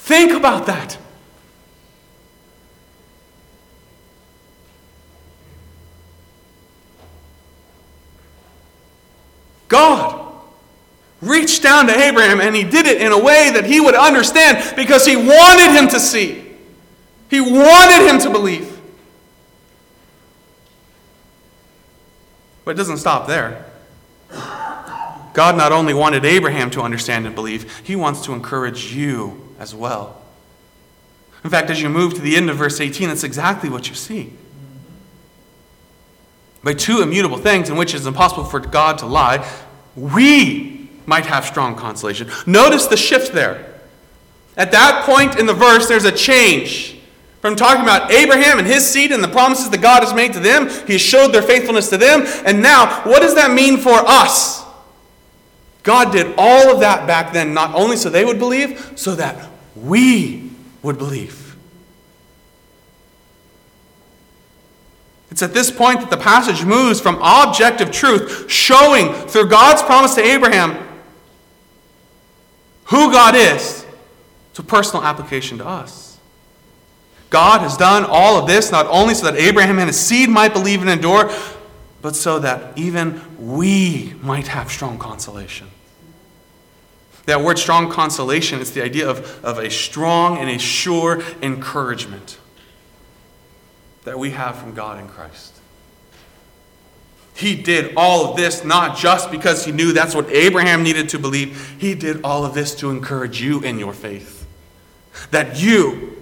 Think 0.08 0.32
about 0.32 0.68
that. 0.68 0.98
God, 9.68 10.32
reached 11.22 11.62
down 11.62 11.88
to 11.88 11.94
Abraham 11.94 12.40
and 12.40 12.56
he 12.56 12.64
did 12.64 12.86
it 12.86 13.02
in 13.02 13.12
a 13.12 13.22
way 13.22 13.52
that 13.54 13.66
he 13.66 13.82
would 13.82 13.96
understand 13.96 14.78
because 14.78 15.06
he 15.06 15.18
wanted 15.18 15.78
him 15.78 15.90
to 15.90 16.00
see. 16.00 16.56
He 17.30 17.42
wanted 17.42 18.10
him 18.10 18.22
to 18.22 18.30
believe. 18.30 18.80
But 22.64 22.72
it 22.72 22.78
doesn't 22.78 23.00
stop 23.00 23.28
there. 23.28 23.66
God 25.34 25.58
not 25.58 25.74
only 25.74 25.94
wanted 25.94 26.24
Abraham 26.24 26.70
to 26.72 26.82
understand 26.82 27.26
and 27.26 27.36
believe, 27.36 27.82
he 27.86 27.98
wants 27.98 28.24
to 28.24 28.32
encourage 28.32 28.94
you 28.94 29.47
as 29.60 29.74
well. 29.74 30.22
In 31.44 31.50
fact, 31.50 31.70
as 31.70 31.82
you 31.82 31.90
move 31.90 32.14
to 32.16 32.22
the 32.22 32.36
end 32.36 32.50
of 32.50 32.58
verse 32.58 32.82
18, 32.82 33.10
that's 33.10 33.24
exactly 33.24 33.70
what 33.70 33.90
you 33.90 33.96
see. 33.96 34.34
By 36.64 36.74
two 36.74 37.02
immutable 37.02 37.38
things 37.38 37.70
in 37.70 37.78
which 37.78 37.94
it 37.94 37.98
is 37.98 38.08
impossible 38.08 38.44
for 38.44 38.60
God 38.60 38.98
to 39.00 39.06
lie, 39.06 39.48
we 39.96 40.90
might 41.06 41.26
have 41.26 41.46
strong 41.46 41.76
consolation. 41.76 42.30
Notice 42.46 42.88
the 42.88 42.98
shift 42.98 43.34
there. 43.34 43.82
At 44.58 44.72
that 44.72 45.06
point 45.06 45.40
in 45.40 45.46
the 45.46 45.54
verse, 45.54 45.88
there's 45.88 46.06
a 46.06 46.12
change. 46.12 47.00
From 47.42 47.56
talking 47.56 47.84
about 47.84 48.12
Abraham 48.12 48.58
and 48.58 48.68
his 48.68 48.86
seed 48.86 49.12
and 49.12 49.24
the 49.24 49.28
promises 49.28 49.70
that 49.70 49.82
God 49.82 50.04
has 50.04 50.14
made 50.14 50.34
to 50.34 50.40
them, 50.40 50.68
he 50.86 50.94
has 50.94 51.02
showed 51.02 51.30
their 51.30 51.44
faithfulness 51.44 51.90
to 51.92 51.98
them. 51.98 52.24
And 52.46 52.62
now, 52.62 53.02
what 53.04 53.22
does 53.22 53.36
that 53.36 53.52
mean 53.52 53.78
for 53.78 53.94
us? 53.94 54.67
God 55.88 56.12
did 56.12 56.34
all 56.38 56.70
of 56.70 56.82
that 56.82 57.08
back 57.08 57.32
then, 57.32 57.54
not 57.54 57.74
only 57.74 57.96
so 57.96 58.10
they 58.10 58.26
would 58.26 58.40
believe, 58.40 58.92
so 58.98 59.16
that 59.16 59.50
we 59.74 60.52
would 60.84 60.98
believe. 60.98 61.56
It's 65.32 65.42
at 65.42 65.54
this 65.54 65.72
point 65.72 66.02
that 66.02 66.10
the 66.10 66.18
passage 66.18 66.66
moves 66.66 67.00
from 67.00 67.18
objective 67.22 67.90
truth, 67.90 68.52
showing 68.52 69.14
through 69.30 69.48
God's 69.48 69.82
promise 69.82 70.14
to 70.16 70.22
Abraham 70.22 70.78
who 72.88 73.10
God 73.10 73.36
is, 73.38 73.86
to 74.56 74.64
personal 74.64 75.06
application 75.06 75.58
to 75.60 75.66
us. 75.66 76.20
God 77.30 77.62
has 77.62 77.78
done 77.78 78.04
all 78.04 78.38
of 78.38 78.46
this 78.46 78.74
not 78.74 78.88
only 78.88 79.14
so 79.14 79.32
that 79.32 79.40
Abraham 79.40 79.80
and 79.80 79.88
his 79.88 79.98
seed 79.98 80.28
might 80.28 80.52
believe 80.52 80.82
and 80.82 80.90
endure, 80.90 81.32
but 82.02 82.14
so 82.14 82.40
that 82.40 82.78
even 82.78 83.22
we 83.40 84.16
might 84.22 84.48
have 84.48 84.70
strong 84.70 85.00
consolation. 85.00 85.70
That 87.28 87.42
word 87.42 87.60
strong 87.60 87.92
consolation 87.92 88.62
is 88.62 88.72
the 88.72 88.82
idea 88.82 89.08
of, 89.10 89.44
of 89.44 89.60
a 89.60 89.70
strong 89.70 90.38
and 90.38 90.50
a 90.50 90.58
sure 90.58 91.22
encouragement 91.42 92.38
that 94.06 94.18
we 94.18 94.32
have 94.32 94.58
from 94.58 94.74
God 94.74 94.98
in 94.98 95.10
Christ. 95.10 95.60
He 97.36 97.62
did 97.62 97.94
all 97.98 98.32
of 98.32 98.38
this 98.38 98.64
not 98.64 98.98
just 98.98 99.30
because 99.30 99.66
he 99.66 99.74
knew 99.74 99.92
that's 99.92 100.16
what 100.16 100.30
Abraham 100.30 100.84
needed 100.84 101.10
to 101.10 101.20
believe, 101.20 101.76
he 101.78 101.96
did 101.96 102.22
all 102.24 102.46
of 102.46 102.54
this 102.54 102.74
to 102.76 102.90
encourage 102.90 103.42
you 103.42 103.60
in 103.60 103.78
your 103.78 103.92
faith. 103.92 104.48
That 105.32 105.62
you, 105.62 106.18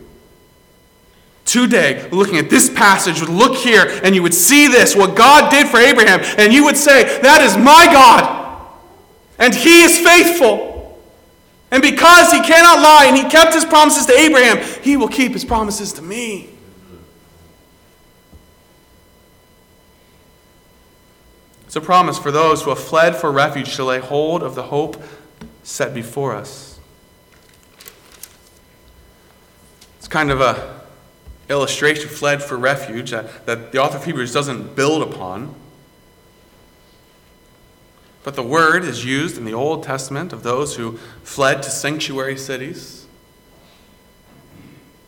today, 1.45 2.09
looking 2.09 2.39
at 2.39 2.49
this 2.49 2.67
passage, 2.67 3.19
would 3.19 3.29
look 3.29 3.55
here 3.57 4.01
and 4.03 4.15
you 4.15 4.23
would 4.23 4.33
see 4.33 4.67
this, 4.67 4.95
what 4.95 5.15
God 5.15 5.51
did 5.51 5.67
for 5.67 5.77
Abraham, 5.77 6.21
and 6.39 6.51
you 6.51 6.63
would 6.65 6.77
say, 6.77 7.19
That 7.19 7.41
is 7.41 7.55
my 7.55 7.85
God, 7.93 8.67
and 9.37 9.53
he 9.53 9.83
is 9.83 9.99
faithful. 9.99 10.74
And 11.71 11.81
because 11.81 12.31
he 12.31 12.41
cannot 12.41 12.81
lie 12.81 13.05
and 13.07 13.17
he 13.17 13.23
kept 13.29 13.53
his 13.53 13.65
promises 13.65 14.05
to 14.05 14.13
Abraham, 14.13 14.63
he 14.81 14.97
will 14.97 15.07
keep 15.07 15.33
his 15.33 15.43
promises 15.43 15.93
to 15.93 16.01
me. 16.01 16.49
It's 21.65 21.75
a 21.75 21.81
promise 21.81 22.17
for 22.17 22.31
those 22.31 22.61
who 22.61 22.69
have 22.69 22.79
fled 22.79 23.15
for 23.15 23.31
refuge 23.31 23.75
to 23.75 23.83
lay 23.83 23.99
hold 23.99 24.43
of 24.43 24.55
the 24.55 24.63
hope 24.63 25.01
set 25.63 25.93
before 25.93 26.33
us. 26.33 26.79
It's 29.97 30.07
kind 30.07 30.31
of 30.31 30.39
a 30.39 30.81
illustration, 31.49 32.09
fled 32.09 32.41
for 32.41 32.57
refuge, 32.57 33.11
that, 33.11 33.45
that 33.45 33.71
the 33.71 33.79
author 33.79 33.97
of 33.97 34.05
Hebrews 34.05 34.33
doesn't 34.33 34.75
build 34.75 35.01
upon. 35.01 35.53
But 38.25 38.33
the 38.33 38.43
word 38.43 38.83
is 38.83 39.05
used 39.05 39.37
in 39.37 39.45
the 39.45 39.53
Old 39.53 39.83
Testament 39.83 40.33
of 40.33 40.41
those 40.41 40.75
who 40.75 40.97
fled 41.23 41.61
to 41.61 41.69
sanctuary 41.69 42.37
cities. 42.39 43.05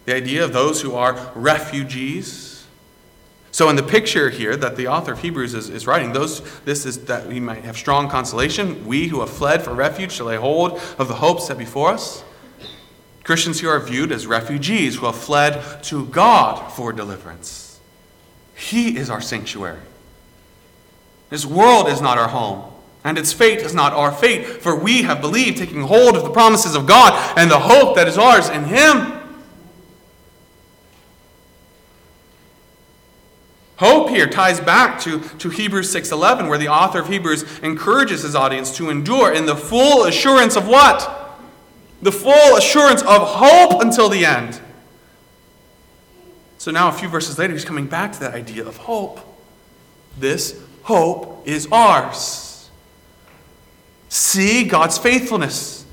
The 0.06 0.13
idea 0.13 0.43
of 0.43 0.53
those 0.53 0.84
who 0.84 0.93
are 0.93 1.32
refugees. 1.34 2.67
So, 3.49 3.69
in 3.69 3.75
the 3.75 3.82
picture 3.82 4.30
here 4.30 4.56
that 4.56 4.75
the 4.75 4.88
author 4.88 5.13
of 5.13 5.21
Hebrews 5.23 5.56
is, 5.56 5.67
is 5.67 5.88
writing, 5.88 6.13
those, 6.13 6.43
this 6.60 6.86
is 6.86 7.06
that 7.06 7.25
we 7.25 7.39
might 7.39 7.63
have 7.63 7.75
strong 7.75 8.08
consolation. 8.08 8.86
We 8.86 9.08
who 9.08 9.21
have 9.21 9.32
fled 9.32 9.63
for 9.63 9.73
refuge 9.73 10.15
to 10.17 10.23
lay 10.23 10.36
hold 10.36 10.80
of 10.99 11.08
the 11.08 11.15
hope 11.15 11.39
set 11.39 11.58
before 11.58 11.89
us. 11.89 12.23
Christians 13.23 13.62
here 13.62 13.71
are 13.71 13.80
viewed 13.80 14.12
as 14.12 14.27
refugees 14.27 14.97
who 14.97 15.08
have 15.08 15.15
fled 15.15 15.84
to 15.86 16.06
God 16.06 16.71
for 16.73 16.93
deliverance. 16.93 17.80
He 18.53 18.95
is 18.95 19.10
our 19.10 19.21
sanctuary. 19.21 19.82
This 21.32 21.47
world 21.47 21.88
is 21.88 21.99
not 21.99 22.19
our 22.19 22.30
home 22.30 22.75
and 23.08 23.17
its 23.17 23.32
fate 23.32 23.60
is 23.60 23.74
not 23.74 23.93
our 23.93 24.12
fate, 24.12 24.46
for 24.46 24.76
we 24.76 25.04
have 25.04 25.22
believed, 25.22 25.58
taking 25.58 25.82
hold 25.82 26.17
of 26.17 26.24
the 26.24 26.30
promises 26.30 26.76
of 26.76 26.86
God 26.86 27.13
and 27.38 27.50
the 27.50 27.58
hope 27.58 27.96
that 27.96 28.06
is 28.06 28.17
ours 28.17 28.50
in 28.50 28.65
Him. 28.65 29.13
Hope 33.78 34.10
here 34.10 34.28
ties 34.28 34.60
back 34.60 35.00
to, 35.02 35.22
to 35.39 35.50
Hebrews 35.50 35.89
6:11, 35.96 36.50
where 36.50 36.58
the 36.58 36.67
author 36.67 37.00
of 37.00 37.08
Hebrews 37.08 37.46
encourages 37.60 38.24
his 38.24 38.36
audience 38.36 38.76
to 38.76 38.89
endure 38.89 39.32
in 39.32 39.46
the 39.46 39.56
full 39.56 40.04
assurance 40.04 40.58
of 40.58 40.67
what? 40.67 41.39
The 42.02 42.12
full 42.12 42.58
assurance 42.58 43.04
of 43.04 43.22
hope 43.22 43.82
until 43.82 44.10
the 44.10 44.26
end. 44.26 44.60
So 46.58 46.72
now, 46.72 46.89
a 46.89 46.91
few 46.91 47.08
verses 47.08 47.39
later, 47.39 47.54
he's 47.54 47.63
coming 47.63 47.88
back 47.88 48.12
to 48.12 48.20
that 48.20 48.34
idea 48.34 48.65
of 48.65 48.76
hope. 48.76 49.22
This 50.20 50.62
hope 50.84 51.48
is 51.48 51.70
ours. 51.72 52.47
See 54.10 54.63
God's 54.63 54.98
faithfulness 54.98 55.86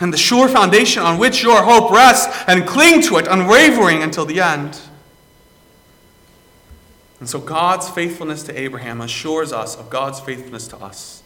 and 0.00 0.12
the 0.12 0.18
sure 0.18 0.48
foundation 0.48 1.02
on 1.02 1.18
which 1.18 1.42
your 1.42 1.62
hope 1.62 1.90
rests 1.90 2.44
and 2.46 2.66
cling 2.66 3.02
to 3.02 3.16
it 3.16 3.26
unwavering 3.26 4.02
until 4.02 4.24
the 4.24 4.40
end. 4.40 4.80
And 7.20 7.28
so 7.28 7.40
God's 7.40 7.88
faithfulness 7.88 8.44
to 8.44 8.58
Abraham 8.58 9.00
assures 9.00 9.52
us 9.52 9.76
of 9.76 9.90
God's 9.90 10.20
faithfulness 10.20 10.68
to 10.68 10.76
us. 10.76 11.22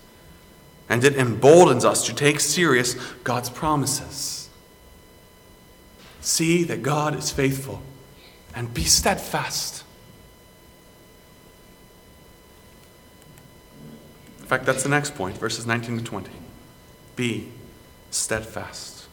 And 0.88 1.04
it 1.04 1.16
emboldens 1.16 1.84
us 1.84 2.06
to 2.06 2.14
take 2.14 2.40
serious 2.40 2.94
God's 3.24 3.50
promises. 3.50 4.48
See 6.20 6.64
that 6.64 6.82
God 6.82 7.14
is 7.16 7.30
faithful 7.30 7.82
and 8.54 8.72
be 8.72 8.84
steadfast. 8.84 9.84
Fact, 14.52 14.66
that's 14.66 14.82
the 14.82 14.88
next 14.90 15.14
point, 15.14 15.38
verses 15.38 15.66
19 15.66 15.96
to 15.96 16.04
20. 16.04 16.30
Be 17.16 17.48
steadfast. 18.10 19.06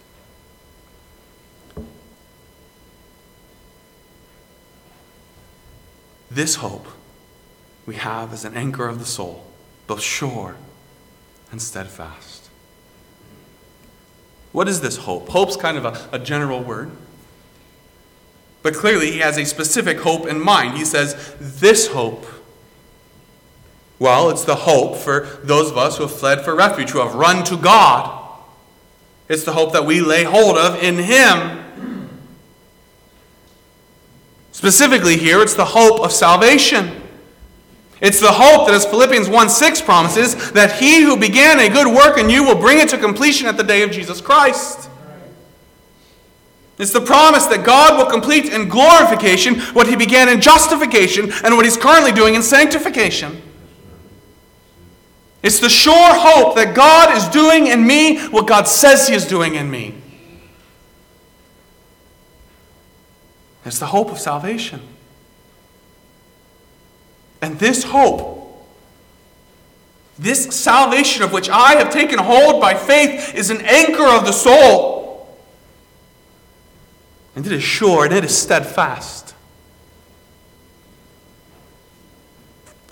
This 6.29 6.55
hope 6.55 6.87
we 7.85 7.95
have 7.95 8.33
as 8.33 8.43
an 8.43 8.53
anchor 8.53 8.89
of 8.89 8.99
the 8.99 9.05
soul, 9.05 9.45
both 9.87 10.01
sure 10.01 10.57
and 11.53 11.61
steadfast. 11.61 12.49
What 14.51 14.67
is 14.67 14.81
this 14.81 14.97
hope? 14.97 15.29
Hope's 15.29 15.55
kind 15.55 15.77
of 15.77 15.85
a, 15.85 16.09
a 16.11 16.19
general 16.19 16.61
word. 16.61 16.91
But 18.61 18.73
clearly, 18.73 19.11
he 19.11 19.19
has 19.19 19.37
a 19.37 19.45
specific 19.45 19.99
hope 19.99 20.27
in 20.27 20.41
mind. 20.41 20.77
He 20.77 20.83
says, 20.83 21.33
This 21.39 21.87
hope 21.87 22.25
well, 23.99 24.29
it's 24.29 24.45
the 24.45 24.55
hope 24.55 24.95
for 24.95 25.39
those 25.43 25.69
of 25.69 25.77
us 25.77 25.97
who 25.97 26.03
have 26.03 26.13
fled 26.13 26.41
for 26.41 26.55
refuge, 26.55 26.91
who 26.91 26.99
have 26.99 27.15
run 27.15 27.43
to 27.45 27.57
God. 27.57 28.15
It's 29.27 29.43
the 29.43 29.51
hope 29.51 29.73
that 29.73 29.85
we 29.85 29.99
lay 29.99 30.23
hold 30.23 30.57
of 30.57 30.81
in 30.81 30.97
Him. 30.97 32.09
Specifically, 34.53 35.17
here, 35.17 35.41
it's 35.41 35.53
the 35.53 35.65
hope 35.65 35.99
of 35.99 36.11
salvation. 36.11 37.01
It's 38.01 38.21
the 38.21 38.31
hope 38.31 38.67
that, 38.67 38.73
as 38.73 38.85
Philippians 38.85 39.27
1 39.27 39.49
6 39.49 39.81
promises, 39.81 40.51
that 40.51 40.79
He 40.79 41.01
who 41.01 41.17
began 41.17 41.59
a 41.59 41.69
good 41.69 41.87
work 41.93 42.17
in 42.17 42.29
you 42.29 42.43
will 42.43 42.59
bring 42.59 42.79
it 42.79 42.87
to 42.89 42.97
completion 42.97 43.47
at 43.47 43.57
the 43.57 43.63
day 43.63 43.83
of 43.83 43.91
Jesus 43.91 44.21
Christ. 44.21 44.89
It's 46.77 46.93
the 46.93 47.01
promise 47.01 47.45
that 47.47 47.65
God 47.65 47.97
will 47.97 48.09
complete 48.09 48.45
in 48.45 48.69
glorification 48.69 49.59
what 49.73 49.87
He 49.87 49.97
began 49.97 50.29
in 50.29 50.39
justification 50.39 51.31
and 51.43 51.55
what 51.57 51.65
He's 51.65 51.75
currently 51.75 52.13
doing 52.13 52.35
in 52.35 52.41
sanctification. 52.41 53.41
It's 55.41 55.59
the 55.59 55.69
sure 55.69 55.93
hope 55.95 56.55
that 56.55 56.75
God 56.75 57.15
is 57.15 57.27
doing 57.29 57.67
in 57.67 57.85
me 57.85 58.19
what 58.27 58.47
God 58.47 58.67
says 58.67 59.07
He 59.07 59.15
is 59.15 59.25
doing 59.25 59.55
in 59.55 59.71
me. 59.71 59.95
It's 63.65 63.79
the 63.79 63.87
hope 63.87 64.11
of 64.11 64.19
salvation. 64.19 64.81
And 67.41 67.57
this 67.59 67.83
hope, 67.83 68.37
This 70.19 70.53
salvation 70.53 71.23
of 71.23 71.31
which 71.31 71.49
I 71.49 71.75
have 71.75 71.91
taken 71.91 72.19
hold 72.19 72.59
by 72.59 72.73
faith 72.73 73.33
is 73.35 73.49
an 73.49 73.61
anchor 73.61 74.05
of 74.05 74.25
the 74.25 74.33
soul. 74.33 75.33
And 77.35 77.45
it 77.45 77.53
is 77.53 77.63
sure 77.63 78.03
and 78.03 78.13
it 78.13 78.25
is 78.25 78.37
steadfast. 78.37 79.18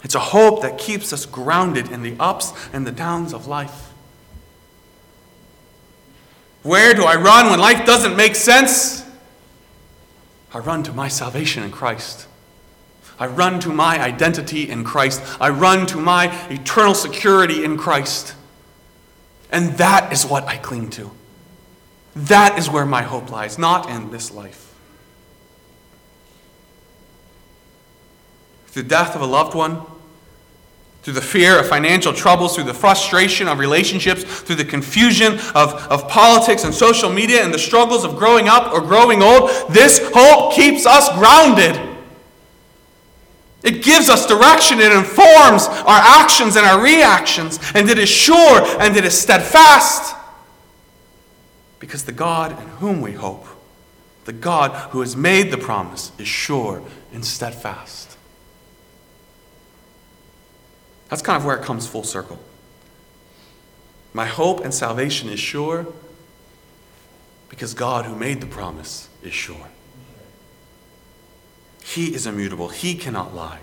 It's 0.08 0.16
a 0.16 0.20
hope 0.20 0.62
that 0.62 0.78
keeps 0.78 1.12
us 1.12 1.26
grounded 1.26 1.92
in 1.92 2.02
the 2.02 2.16
ups 2.18 2.54
and 2.72 2.88
the 2.88 2.94
downs 2.94 3.34
of 3.34 3.46
life. 3.46 3.92
Where 6.64 6.94
do 6.94 7.04
I 7.04 7.16
run 7.16 7.50
when 7.50 7.60
life 7.60 7.86
doesn't 7.86 8.16
make 8.16 8.38
sense? 8.38 9.06
I 10.54 10.60
run 10.60 10.82
to 10.84 10.94
my 10.94 11.10
salvation 11.10 11.62
in 11.64 11.72
Christ. 11.72 12.26
I 13.20 13.28
run 13.28 13.60
to 13.60 13.74
my 13.74 14.02
identity 14.02 14.70
in 14.70 14.86
Christ. 14.86 15.22
I 15.42 15.50
run 15.50 15.86
to 15.88 15.98
my 15.98 16.34
eternal 16.50 16.94
security 16.94 17.66
in 17.66 17.78
Christ. 17.78 18.34
And 19.52 19.74
that 19.74 20.14
is 20.14 20.26
what 20.26 20.46
I 20.46 20.56
cling 20.56 20.90
to. 20.92 21.12
That 22.16 22.58
is 22.58 22.70
where 22.70 22.86
my 22.86 23.02
hope 23.02 23.30
lies, 23.30 23.58
not 23.58 23.90
in 23.90 24.10
this 24.10 24.32
life. 24.32 24.74
The 28.72 28.84
death 28.84 29.14
of 29.14 29.22
a 29.22 29.26
loved 29.26 29.54
one, 29.54 29.82
through 31.08 31.14
the 31.14 31.22
fear 31.22 31.58
of 31.58 31.66
financial 31.66 32.12
troubles, 32.12 32.54
through 32.54 32.66
the 32.66 32.74
frustration 32.74 33.48
of 33.48 33.60
relationships, 33.60 34.26
through 34.42 34.58
the 34.58 34.66
confusion 34.66 35.36
of, 35.56 35.74
of 35.90 36.06
politics 36.10 36.66
and 36.66 36.74
social 36.76 37.10
media, 37.10 37.46
and 37.46 37.54
the 37.54 37.58
struggles 37.58 38.04
of 38.04 38.18
growing 38.18 38.50
up 38.50 38.74
or 38.74 38.82
growing 38.82 39.24
old, 39.24 39.50
this 39.70 40.02
hope 40.14 40.54
keeps 40.54 40.86
us 40.86 41.08
grounded. 41.18 41.80
It 43.64 43.86
gives 43.86 44.10
us 44.10 44.26
direction. 44.26 44.82
It 44.82 44.92
informs 44.92 45.68
our 45.68 45.86
actions 45.88 46.58
and 46.58 46.66
our 46.66 46.84
reactions. 46.84 47.58
And 47.74 47.90
it 47.90 47.98
is 47.98 48.10
sure 48.10 48.62
and 48.82 48.98
it 48.98 49.06
is 49.06 49.18
steadfast. 49.18 50.14
Because 51.80 52.04
the 52.04 52.12
God 52.12 52.52
in 52.52 52.68
whom 52.68 53.00
we 53.00 53.14
hope, 53.14 53.46
the 54.26 54.34
God 54.34 54.72
who 54.92 55.00
has 55.00 55.16
made 55.16 55.52
the 55.52 55.58
promise, 55.58 56.12
is 56.18 56.28
sure 56.28 56.84
and 57.14 57.24
steadfast. 57.24 58.07
That's 61.10 61.22
kind 61.22 61.38
of 61.38 61.46
where 61.46 61.56
it 61.56 61.64
comes 61.64 61.88
full 61.88 62.04
circle. 62.04 62.40
My 64.14 64.26
hope 64.26 64.64
and 64.64 64.74
salvation 64.74 65.30
is 65.30 65.40
sure 65.40 65.88
because 67.50 67.74
God 67.74 68.06
who 68.06 68.16
made 68.16 68.42
the 68.42 68.48
promise 68.48 69.10
is 69.24 69.34
sure. 69.34 69.70
He 71.84 72.14
is 72.14 72.28
immutable, 72.28 72.70
He 72.70 72.96
cannot 72.96 73.34
lie. 73.34 73.60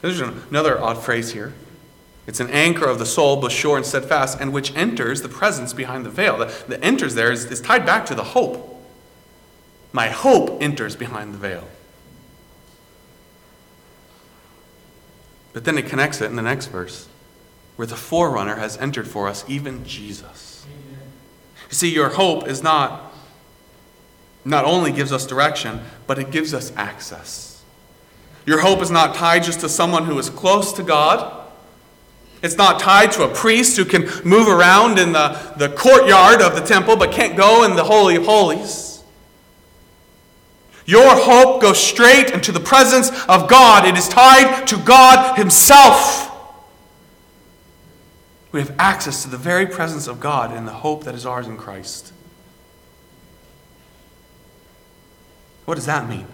There's 0.00 0.20
another 0.20 0.80
odd 0.80 1.02
phrase 1.02 1.32
here. 1.32 1.54
It's 2.26 2.40
an 2.40 2.50
anchor 2.50 2.86
of 2.86 2.98
the 2.98 3.06
soul, 3.06 3.36
both 3.40 3.52
sure 3.52 3.76
and 3.76 3.84
steadfast, 3.84 4.38
and 4.40 4.52
which 4.52 4.74
enters 4.74 5.22
the 5.22 5.28
presence 5.28 5.72
behind 5.72 6.06
the 6.06 6.10
veil. 6.10 6.38
The, 6.38 6.64
the 6.68 6.82
enters 6.82 7.14
there 7.14 7.30
is, 7.30 7.46
is 7.46 7.60
tied 7.60 7.84
back 7.84 8.06
to 8.06 8.14
the 8.14 8.24
hope. 8.24 8.82
My 9.92 10.08
hope 10.08 10.62
enters 10.62 10.96
behind 10.96 11.34
the 11.34 11.38
veil. 11.38 11.68
But 15.54 15.64
then 15.64 15.78
it 15.78 15.86
connects 15.86 16.20
it 16.20 16.26
in 16.26 16.36
the 16.36 16.42
next 16.42 16.66
verse, 16.66 17.08
where 17.76 17.86
the 17.86 17.96
forerunner 17.96 18.56
has 18.56 18.76
entered 18.76 19.08
for 19.08 19.28
us, 19.28 19.44
even 19.48 19.86
Jesus. 19.86 20.66
You 21.70 21.74
see, 21.74 21.92
your 21.94 22.10
hope 22.10 22.46
is 22.46 22.62
not 22.62 23.12
not 24.44 24.66
only 24.66 24.92
gives 24.92 25.10
us 25.10 25.24
direction, 25.24 25.80
but 26.06 26.18
it 26.18 26.30
gives 26.30 26.52
us 26.52 26.70
access. 26.76 27.62
Your 28.44 28.60
hope 28.60 28.82
is 28.82 28.90
not 28.90 29.14
tied 29.14 29.42
just 29.42 29.60
to 29.60 29.70
someone 29.70 30.04
who 30.04 30.18
is 30.18 30.28
close 30.28 30.74
to 30.74 30.82
God. 30.82 31.46
It's 32.42 32.58
not 32.58 32.78
tied 32.78 33.10
to 33.12 33.22
a 33.22 33.34
priest 33.34 33.78
who 33.78 33.86
can 33.86 34.02
move 34.22 34.48
around 34.48 34.98
in 34.98 35.12
the, 35.12 35.54
the 35.56 35.70
courtyard 35.70 36.42
of 36.42 36.54
the 36.54 36.60
temple 36.60 36.96
but 36.96 37.10
can't 37.10 37.38
go 37.38 37.64
in 37.64 37.74
the 37.74 37.84
Holy 37.84 38.16
of 38.16 38.26
Holies. 38.26 38.93
Your 40.86 41.16
hope 41.16 41.62
goes 41.62 41.78
straight 41.78 42.30
into 42.30 42.52
the 42.52 42.60
presence 42.60 43.10
of 43.26 43.48
God. 43.48 43.86
It 43.86 43.96
is 43.96 44.08
tied 44.08 44.66
to 44.68 44.76
God 44.78 45.38
Himself. 45.38 46.30
We 48.52 48.60
have 48.60 48.74
access 48.78 49.22
to 49.22 49.28
the 49.28 49.36
very 49.36 49.66
presence 49.66 50.06
of 50.06 50.20
God 50.20 50.54
in 50.54 50.64
the 50.64 50.72
hope 50.72 51.04
that 51.04 51.14
is 51.14 51.26
ours 51.26 51.48
in 51.48 51.56
Christ. 51.56 52.12
What 55.64 55.76
does 55.76 55.86
that 55.86 56.08
mean? 56.08 56.26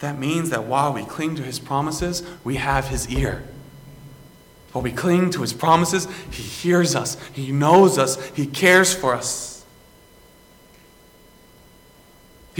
That 0.00 0.18
means 0.18 0.50
that 0.50 0.64
while 0.64 0.92
we 0.92 1.04
cling 1.04 1.36
to 1.36 1.42
his 1.42 1.58
promises, 1.58 2.22
we 2.42 2.56
have 2.56 2.88
his 2.88 3.08
ear. 3.10 3.44
While 4.72 4.82
we 4.82 4.92
cling 4.92 5.30
to 5.30 5.42
his 5.42 5.52
promises, 5.52 6.08
he 6.30 6.42
hears 6.42 6.94
us, 6.94 7.16
he 7.32 7.52
knows 7.52 7.98
us, 7.98 8.24
he 8.30 8.46
cares 8.46 8.94
for 8.94 9.14
us. 9.14 9.49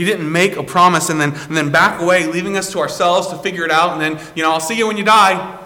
He 0.01 0.05
didn't 0.05 0.31
make 0.31 0.55
a 0.55 0.63
promise 0.63 1.11
and 1.11 1.21
then, 1.21 1.35
and 1.35 1.55
then 1.55 1.69
back 1.69 2.01
away, 2.01 2.25
leaving 2.25 2.57
us 2.57 2.71
to 2.71 2.79
ourselves 2.79 3.27
to 3.27 3.37
figure 3.37 3.63
it 3.65 3.69
out, 3.69 3.91
and 3.91 4.01
then, 4.01 4.27
you 4.35 4.41
know, 4.41 4.51
I'll 4.51 4.59
see 4.59 4.75
you 4.75 4.87
when 4.87 4.97
you 4.97 5.03
die. 5.03 5.63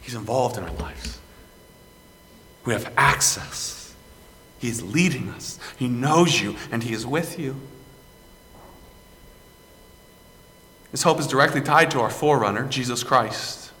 He's 0.00 0.14
involved 0.14 0.56
in 0.58 0.62
our 0.62 0.72
lives. 0.74 1.18
We 2.64 2.72
have 2.72 2.92
access. 2.96 3.96
He 4.60 4.68
is 4.68 4.80
leading 4.80 5.28
us. 5.30 5.58
He 5.76 5.88
knows 5.88 6.40
you, 6.40 6.54
and 6.70 6.84
He 6.84 6.92
is 6.92 7.04
with 7.04 7.36
you. 7.36 7.56
This 10.92 11.02
hope 11.02 11.18
is 11.18 11.26
directly 11.26 11.62
tied 11.62 11.90
to 11.90 12.00
our 12.00 12.10
forerunner, 12.10 12.68
Jesus 12.68 13.02
Christ. 13.02 13.72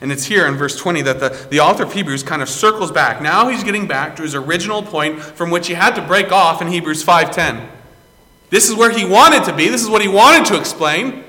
And 0.00 0.12
it's 0.12 0.26
here 0.26 0.46
in 0.46 0.54
verse 0.54 0.76
20 0.76 1.02
that 1.02 1.20
the, 1.20 1.48
the 1.50 1.60
author 1.60 1.82
of 1.82 1.92
Hebrews 1.92 2.22
kind 2.22 2.40
of 2.40 2.48
circles 2.48 2.92
back. 2.92 3.20
Now 3.20 3.48
he's 3.48 3.64
getting 3.64 3.88
back 3.88 4.14
to 4.16 4.22
his 4.22 4.34
original 4.34 4.82
point 4.82 5.20
from 5.20 5.50
which 5.50 5.66
he 5.66 5.74
had 5.74 5.94
to 5.96 6.02
break 6.02 6.30
off 6.30 6.62
in 6.62 6.68
Hebrews 6.68 7.04
5.10. 7.04 7.68
This 8.50 8.68
is 8.68 8.76
where 8.76 8.90
he 8.90 9.04
wanted 9.04 9.44
to 9.44 9.54
be. 9.54 9.68
This 9.68 9.82
is 9.82 9.90
what 9.90 10.02
he 10.02 10.08
wanted 10.08 10.46
to 10.46 10.58
explain. 10.58 11.24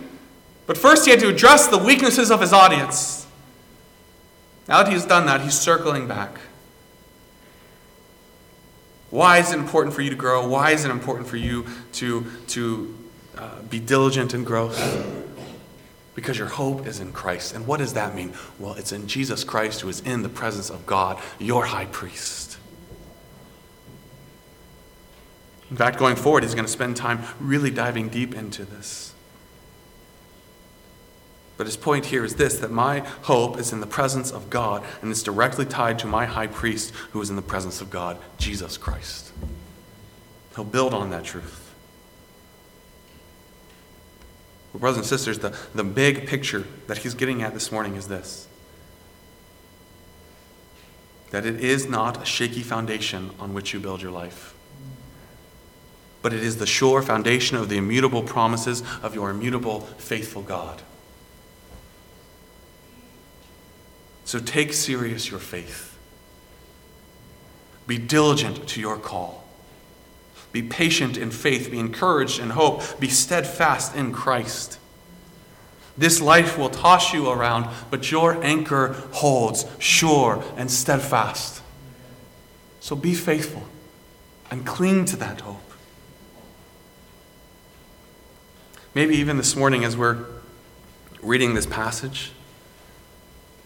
But 0.67 0.77
first 0.77 1.05
he 1.05 1.11
had 1.11 1.19
to 1.21 1.29
address 1.29 1.67
the 1.67 1.79
weaknesses 1.79 2.29
of 2.29 2.41
his 2.41 2.53
audience. 2.53 3.25
Now 4.67 4.83
that 4.83 4.91
he's 4.91 5.05
done 5.05 5.25
that, 5.25 5.41
he's 5.41 5.59
circling 5.59 6.07
back. 6.07 6.39
Why 9.09 9.39
is 9.39 9.51
it 9.51 9.57
important 9.57 9.95
for 9.95 10.03
you 10.03 10.11
to 10.11 10.15
grow? 10.15 10.47
Why 10.47 10.71
is 10.71 10.85
it 10.85 10.91
important 10.91 11.27
for 11.27 11.37
you 11.37 11.65
to, 11.93 12.25
to 12.49 12.97
uh, 13.35 13.61
be 13.63 13.79
diligent 13.79 14.35
in 14.35 14.43
growth? 14.43 15.18
Because 16.19 16.37
your 16.37 16.49
hope 16.49 16.85
is 16.85 16.99
in 16.99 17.13
Christ. 17.13 17.55
And 17.55 17.65
what 17.65 17.77
does 17.77 17.93
that 17.93 18.13
mean? 18.13 18.33
Well, 18.59 18.73
it's 18.73 18.91
in 18.91 19.07
Jesus 19.07 19.45
Christ 19.45 19.79
who 19.79 19.87
is 19.87 20.01
in 20.01 20.21
the 20.21 20.27
presence 20.27 20.69
of 20.69 20.85
God, 20.85 21.17
your 21.39 21.67
high 21.67 21.85
priest. 21.85 22.57
In 25.71 25.77
fact, 25.77 25.97
going 25.97 26.17
forward, 26.17 26.43
he's 26.43 26.55
going 26.55 26.65
to 26.65 26.71
spend 26.71 26.97
time 26.97 27.21
really 27.39 27.71
diving 27.71 28.09
deep 28.09 28.35
into 28.35 28.65
this. 28.65 29.13
But 31.55 31.67
his 31.67 31.77
point 31.77 32.07
here 32.07 32.25
is 32.25 32.35
this 32.35 32.59
that 32.59 32.69
my 32.69 32.99
hope 33.21 33.57
is 33.57 33.71
in 33.71 33.79
the 33.79 33.87
presence 33.87 34.29
of 34.29 34.49
God, 34.49 34.83
and 35.01 35.11
it's 35.11 35.23
directly 35.23 35.65
tied 35.65 35.99
to 35.99 36.07
my 36.07 36.25
high 36.25 36.47
priest 36.47 36.93
who 37.11 37.21
is 37.21 37.29
in 37.29 37.37
the 37.37 37.41
presence 37.41 37.79
of 37.79 37.89
God, 37.89 38.17
Jesus 38.37 38.77
Christ. 38.77 39.31
He'll 40.53 40.65
build 40.65 40.93
on 40.93 41.11
that 41.11 41.23
truth. 41.23 41.58
Well, 44.73 44.79
brothers 44.79 44.97
and 44.97 45.05
sisters, 45.05 45.39
the, 45.39 45.55
the 45.73 45.83
big 45.83 46.27
picture 46.27 46.65
that 46.87 46.99
he's 46.99 47.13
getting 47.13 47.41
at 47.41 47.53
this 47.53 47.71
morning 47.71 47.95
is 47.95 48.07
this 48.07 48.47
that 51.31 51.45
it 51.45 51.63
is 51.63 51.87
not 51.87 52.23
a 52.23 52.25
shaky 52.25 52.61
foundation 52.61 53.29
on 53.39 53.53
which 53.53 53.71
you 53.71 53.79
build 53.79 54.01
your 54.01 54.11
life, 54.11 54.55
but 56.23 56.33
it 56.33 56.43
is 56.43 56.57
the 56.57 56.65
sure 56.65 57.03
foundation 57.03 57.55
of 57.55 57.69
the 57.69 57.77
immutable 57.77 58.23
promises 58.23 58.81
of 59.03 59.13
your 59.13 59.29
immutable, 59.29 59.81
faithful 59.81 60.41
God. 60.41 60.81
So 64.25 64.39
take 64.39 64.73
serious 64.73 65.29
your 65.29 65.39
faith. 65.39 65.97
Be 67.85 67.97
diligent 67.97 68.67
to 68.69 68.81
your 68.81 68.97
call. 68.97 69.48
Be 70.51 70.63
patient 70.63 71.17
in 71.17 71.31
faith. 71.31 71.69
Be 71.71 71.79
encouraged 71.79 72.39
in 72.39 72.51
hope. 72.51 72.99
Be 72.99 73.09
steadfast 73.09 73.95
in 73.95 74.11
Christ. 74.11 74.79
This 75.97 76.21
life 76.21 76.57
will 76.57 76.69
toss 76.69 77.13
you 77.13 77.29
around, 77.29 77.67
but 77.89 78.11
your 78.11 78.41
anchor 78.43 78.93
holds 79.11 79.65
sure 79.79 80.43
and 80.55 80.71
steadfast. 80.71 81.61
So 82.79 82.95
be 82.95 83.13
faithful 83.13 83.63
and 84.49 84.65
cling 84.65 85.05
to 85.05 85.17
that 85.17 85.41
hope. 85.41 85.57
Maybe 88.95 89.15
even 89.15 89.37
this 89.37 89.55
morning, 89.55 89.83
as 89.83 89.95
we're 89.95 90.25
reading 91.21 91.53
this 91.53 91.65
passage, 91.65 92.31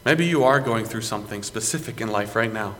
Maybe 0.05 0.25
you 0.25 0.43
are 0.43 0.59
going 0.59 0.85
through 0.85 1.01
something 1.01 1.43
specific 1.43 2.01
in 2.01 2.09
life 2.09 2.35
right 2.35 2.51
now. 2.51 2.75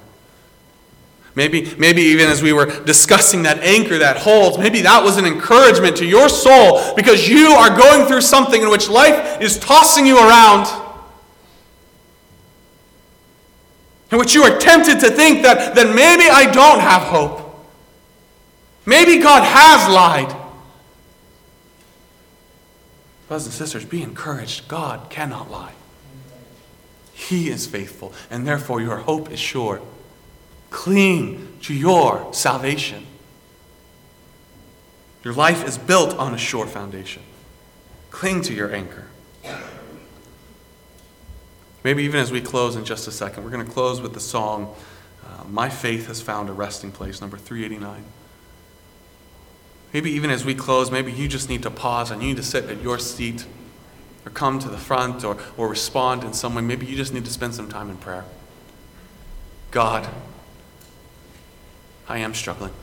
Maybe, 1.35 1.73
maybe 1.77 2.01
even 2.03 2.27
as 2.27 2.43
we 2.43 2.53
were 2.53 2.67
discussing 2.83 3.43
that 3.43 3.59
anchor 3.59 3.97
that 3.97 4.17
holds, 4.17 4.59
maybe 4.59 4.81
that 4.81 5.03
was 5.03 5.17
an 5.17 5.25
encouragement 5.25 5.97
to 5.97 6.05
your 6.05 6.29
soul 6.29 6.93
because 6.95 7.27
you 7.27 7.47
are 7.47 7.75
going 7.75 8.07
through 8.07 8.21
something 8.21 8.61
in 8.61 8.69
which 8.69 8.87
life 8.87 9.41
is 9.41 9.57
tossing 9.57 10.05
you 10.05 10.17
around. 10.17 10.67
In 14.11 14.19
which 14.19 14.35
you 14.35 14.43
are 14.43 14.59
tempted 14.59 14.99
to 14.99 15.09
think 15.09 15.41
that, 15.41 15.73
that 15.73 15.87
maybe 15.95 16.29
I 16.29 16.51
don't 16.51 16.79
have 16.79 17.01
hope. 17.01 17.39
Maybe 18.85 19.17
God 19.17 19.43
has 19.43 19.91
lied. 19.91 20.35
Brothers 23.27 23.47
and 23.47 23.53
sisters, 23.55 23.85
be 23.85 24.03
encouraged. 24.03 24.67
God 24.67 25.09
cannot 25.09 25.49
lie. 25.49 25.73
He 27.13 27.49
is 27.49 27.65
faithful, 27.65 28.13
and 28.29 28.45
therefore 28.45 28.81
your 28.81 28.97
hope 28.97 29.31
is 29.31 29.39
sure. 29.39 29.81
Cling 30.73 31.59
to 31.61 31.73
your 31.73 32.33
salvation. 32.33 33.05
Your 35.23 35.35
life 35.35 35.63
is 35.65 35.77
built 35.77 36.17
on 36.17 36.33
a 36.33 36.37
sure 36.37 36.65
foundation. 36.65 37.21
Cling 38.09 38.41
to 38.41 38.53
your 38.55 38.73
anchor. 38.73 39.05
Maybe 41.83 42.03
even 42.03 42.19
as 42.19 42.31
we 42.31 42.41
close 42.41 42.75
in 42.75 42.85
just 42.85 43.07
a 43.07 43.11
second, 43.11 43.43
we're 43.43 43.51
going 43.51 43.65
to 43.65 43.71
close 43.71 44.01
with 44.01 44.15
the 44.15 44.19
song, 44.19 44.75
uh, 45.23 45.43
My 45.47 45.69
Faith 45.69 46.07
Has 46.07 46.21
Found 46.21 46.49
a 46.49 46.53
Resting 46.53 46.91
Place, 46.91 47.21
number 47.21 47.37
389. 47.37 48.03
Maybe 49.93 50.09
even 50.09 50.31
as 50.31 50.43
we 50.43 50.55
close, 50.55 50.89
maybe 50.89 51.11
you 51.11 51.27
just 51.27 51.49
need 51.49 51.61
to 51.63 51.71
pause 51.71 52.09
and 52.09 52.19
you 52.19 52.29
need 52.29 52.37
to 52.37 52.43
sit 52.43 52.65
at 52.65 52.81
your 52.81 52.97
seat 52.97 53.45
or 54.25 54.31
come 54.31 54.57
to 54.57 54.69
the 54.69 54.77
front 54.79 55.23
or, 55.23 55.37
or 55.55 55.67
respond 55.67 56.23
in 56.23 56.33
some 56.33 56.55
way. 56.55 56.63
Maybe 56.63 56.87
you 56.87 56.95
just 56.95 57.13
need 57.13 57.25
to 57.25 57.31
spend 57.31 57.53
some 57.53 57.69
time 57.69 57.91
in 57.91 57.97
prayer. 57.97 58.25
God, 59.69 60.09
I 62.07 62.19
am 62.19 62.33
struggling. 62.33 62.73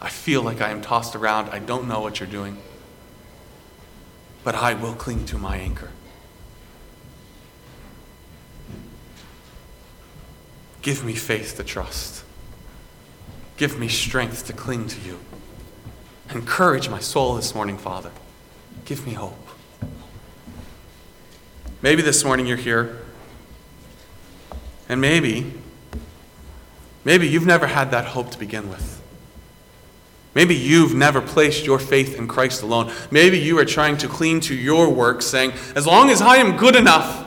I 0.00 0.08
feel 0.08 0.42
like 0.42 0.60
I 0.60 0.70
am 0.70 0.80
tossed 0.80 1.14
around. 1.14 1.50
I 1.50 1.58
don't 1.58 1.88
know 1.88 2.00
what 2.00 2.20
you're 2.20 2.28
doing. 2.28 2.58
But 4.44 4.54
I 4.54 4.74
will 4.74 4.94
cling 4.94 5.26
to 5.26 5.38
my 5.38 5.56
anchor. 5.56 5.90
Give 10.82 11.04
me 11.04 11.14
faith 11.14 11.56
to 11.56 11.64
trust. 11.64 12.24
Give 13.56 13.78
me 13.78 13.88
strength 13.88 14.46
to 14.46 14.54
cling 14.54 14.88
to 14.88 15.00
you. 15.00 15.18
Encourage 16.30 16.88
my 16.88 17.00
soul 17.00 17.34
this 17.34 17.54
morning, 17.54 17.76
Father. 17.76 18.10
Give 18.86 19.06
me 19.06 19.12
hope. 19.12 19.48
Maybe 21.82 22.02
this 22.02 22.24
morning 22.24 22.46
you're 22.46 22.56
here, 22.56 23.00
and 24.88 25.00
maybe, 25.00 25.54
maybe 27.04 27.28
you've 27.28 27.46
never 27.46 27.66
had 27.66 27.90
that 27.90 28.06
hope 28.06 28.30
to 28.30 28.38
begin 28.38 28.68
with. 28.68 29.00
Maybe 30.34 30.54
you've 30.54 30.94
never 30.94 31.20
placed 31.20 31.66
your 31.66 31.78
faith 31.78 32.16
in 32.16 32.28
Christ 32.28 32.62
alone. 32.62 32.92
Maybe 33.10 33.38
you 33.38 33.58
are 33.58 33.64
trying 33.64 33.96
to 33.98 34.08
cling 34.08 34.40
to 34.42 34.54
your 34.54 34.88
work, 34.88 35.22
saying, 35.22 35.52
as 35.74 35.86
long 35.86 36.10
as 36.10 36.22
I 36.22 36.36
am 36.36 36.56
good 36.56 36.76
enough, 36.76 37.26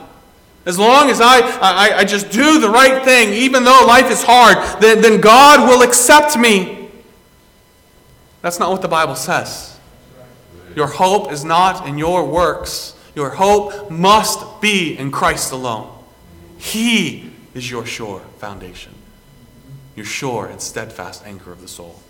as 0.66 0.78
long 0.78 1.10
as 1.10 1.20
I, 1.20 1.40
I, 1.40 1.98
I 1.98 2.04
just 2.04 2.30
do 2.30 2.58
the 2.60 2.70
right 2.70 3.04
thing, 3.04 3.34
even 3.34 3.64
though 3.64 3.84
life 3.86 4.10
is 4.10 4.22
hard, 4.22 4.80
then, 4.80 5.02
then 5.02 5.20
God 5.20 5.68
will 5.68 5.82
accept 5.82 6.38
me. 6.38 6.88
That's 8.40 8.58
not 8.58 8.70
what 8.70 8.80
the 8.80 8.88
Bible 8.88 9.16
says. 9.16 9.78
Your 10.74 10.86
hope 10.86 11.30
is 11.30 11.44
not 11.44 11.86
in 11.86 11.98
your 11.98 12.26
works. 12.26 12.96
Your 13.14 13.30
hope 13.30 13.90
must 13.90 14.60
be 14.60 14.96
in 14.98 15.10
Christ 15.10 15.52
alone. 15.52 15.90
He 16.58 17.30
is 17.52 17.70
your 17.70 17.84
sure 17.84 18.20
foundation, 18.38 18.94
your 19.96 20.06
sure 20.06 20.46
and 20.46 20.60
steadfast 20.60 21.24
anchor 21.26 21.52
of 21.52 21.60
the 21.60 21.68
soul. 21.68 22.02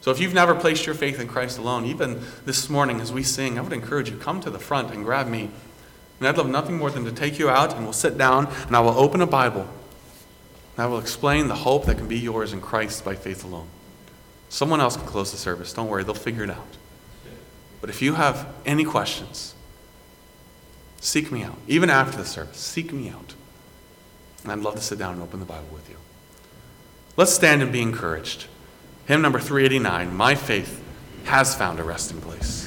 So 0.00 0.10
if 0.10 0.20
you've 0.20 0.34
never 0.34 0.54
placed 0.54 0.86
your 0.86 0.94
faith 0.94 1.20
in 1.20 1.28
Christ 1.28 1.58
alone, 1.58 1.84
even 1.84 2.22
this 2.46 2.70
morning 2.70 3.00
as 3.00 3.12
we 3.12 3.22
sing, 3.22 3.58
I 3.58 3.62
would 3.62 3.72
encourage 3.72 4.10
you 4.10 4.16
come 4.16 4.40
to 4.40 4.50
the 4.50 4.58
front 4.58 4.92
and 4.92 5.04
grab 5.04 5.26
me. 5.26 5.50
And 6.18 6.28
I'd 6.28 6.36
love 6.36 6.48
nothing 6.48 6.78
more 6.78 6.90
than 6.90 7.04
to 7.04 7.12
take 7.12 7.38
you 7.38 7.50
out 7.50 7.74
and 7.74 7.84
we'll 7.84 7.92
sit 7.92 8.16
down 8.16 8.46
and 8.66 8.76
I 8.76 8.80
will 8.80 8.98
open 8.98 9.20
a 9.20 9.26
Bible. 9.26 9.68
And 10.76 10.84
I 10.84 10.86
will 10.86 10.98
explain 10.98 11.48
the 11.48 11.56
hope 11.56 11.86
that 11.86 11.98
can 11.98 12.08
be 12.08 12.18
yours 12.18 12.52
in 12.52 12.60
Christ 12.60 13.04
by 13.04 13.14
faith 13.14 13.44
alone. 13.44 13.68
Someone 14.48 14.80
else 14.80 14.96
can 14.96 15.06
close 15.06 15.30
the 15.30 15.36
service. 15.36 15.72
Don't 15.72 15.88
worry, 15.88 16.04
they'll 16.04 16.14
figure 16.14 16.44
it 16.44 16.50
out. 16.50 16.76
But 17.80 17.90
if 17.90 18.00
you 18.02 18.14
have 18.14 18.46
any 18.64 18.84
questions, 18.84 19.54
seek 21.00 21.30
me 21.30 21.42
out. 21.42 21.58
Even 21.66 21.90
after 21.90 22.16
the 22.16 22.24
service, 22.24 22.56
seek 22.56 22.92
me 22.92 23.08
out. 23.08 23.34
And 24.42 24.52
I'd 24.52 24.58
love 24.60 24.74
to 24.76 24.80
sit 24.80 24.98
down 24.98 25.14
and 25.14 25.22
open 25.22 25.40
the 25.40 25.46
Bible 25.46 25.68
with 25.72 25.88
you. 25.88 25.96
Let's 27.18 27.32
stand 27.32 27.62
and 27.62 27.72
be 27.72 27.82
encouraged. 27.82 28.46
Hymn 29.06 29.22
number 29.22 29.40
389 29.40 30.14
My 30.14 30.36
faith 30.36 30.80
has 31.24 31.52
found 31.52 31.80
a 31.80 31.82
resting 31.82 32.20
place. 32.20 32.64